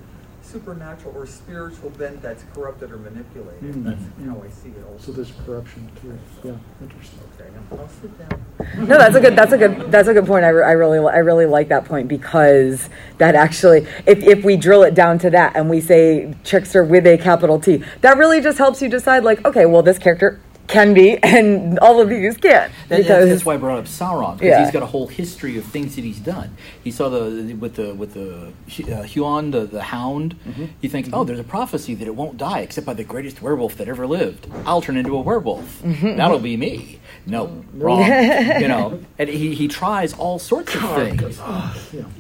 [0.46, 3.62] supernatural or spiritual bent that's corrupted or manipulated.
[3.62, 3.84] Mm.
[3.84, 4.84] That's how I see it.
[4.86, 5.06] Also.
[5.08, 6.18] So there's corruption too.
[6.44, 7.20] Yeah, interesting.
[7.40, 8.46] Okay, I'll sit down.
[8.88, 9.36] No, that's a good.
[9.36, 9.92] That's a good.
[9.92, 10.46] That's a good point.
[10.46, 14.56] I, re- I really, I really like that point because that actually, if if we
[14.58, 18.42] drill it down to that and we say trickster with a capital T, that really
[18.42, 19.24] just helps you decide.
[19.24, 22.72] Like, okay, well, this character can be, and all of these can't.
[22.90, 24.64] That- that's, that's why I brought up Sauron because Yeah.
[24.64, 26.56] he's got a whole history of things that he's done.
[26.84, 28.52] He saw the with the with the
[28.94, 30.36] uh, Huan the, the Hound.
[30.48, 30.66] Mm-hmm.
[30.82, 33.76] He thinks, oh, there's a prophecy that it won't die except by the greatest werewolf
[33.78, 34.48] that ever lived.
[34.66, 35.82] I'll turn into a werewolf.
[35.84, 36.18] Mhm.
[36.18, 37.00] That'll be me.
[37.28, 38.02] No, wrong.
[38.62, 41.40] you know, and he, he tries all sorts of things.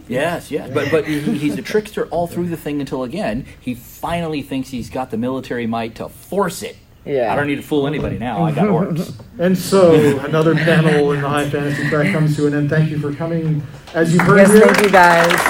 [0.08, 3.74] Yes, yes, but but he, he's a trickster all through the thing until again he
[3.76, 7.32] finally thinks he's got the military might to force it Yeah.
[7.32, 8.44] I don't need to fool anybody now.
[8.44, 9.14] I got orcs.
[9.38, 12.70] And so another panel in the high fantasy track comes to an end.
[12.70, 13.62] Thank you for coming.
[13.94, 15.42] As you've heard Yes, here, thank you guys.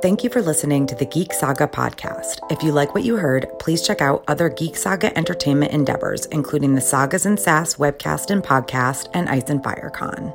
[0.00, 2.38] Thank you for listening to the Geek Saga podcast.
[2.52, 6.76] If you like what you heard, please check out other Geek Saga entertainment endeavors, including
[6.76, 10.32] the Sagas and Sass webcast and podcast and Ice and Fire Con.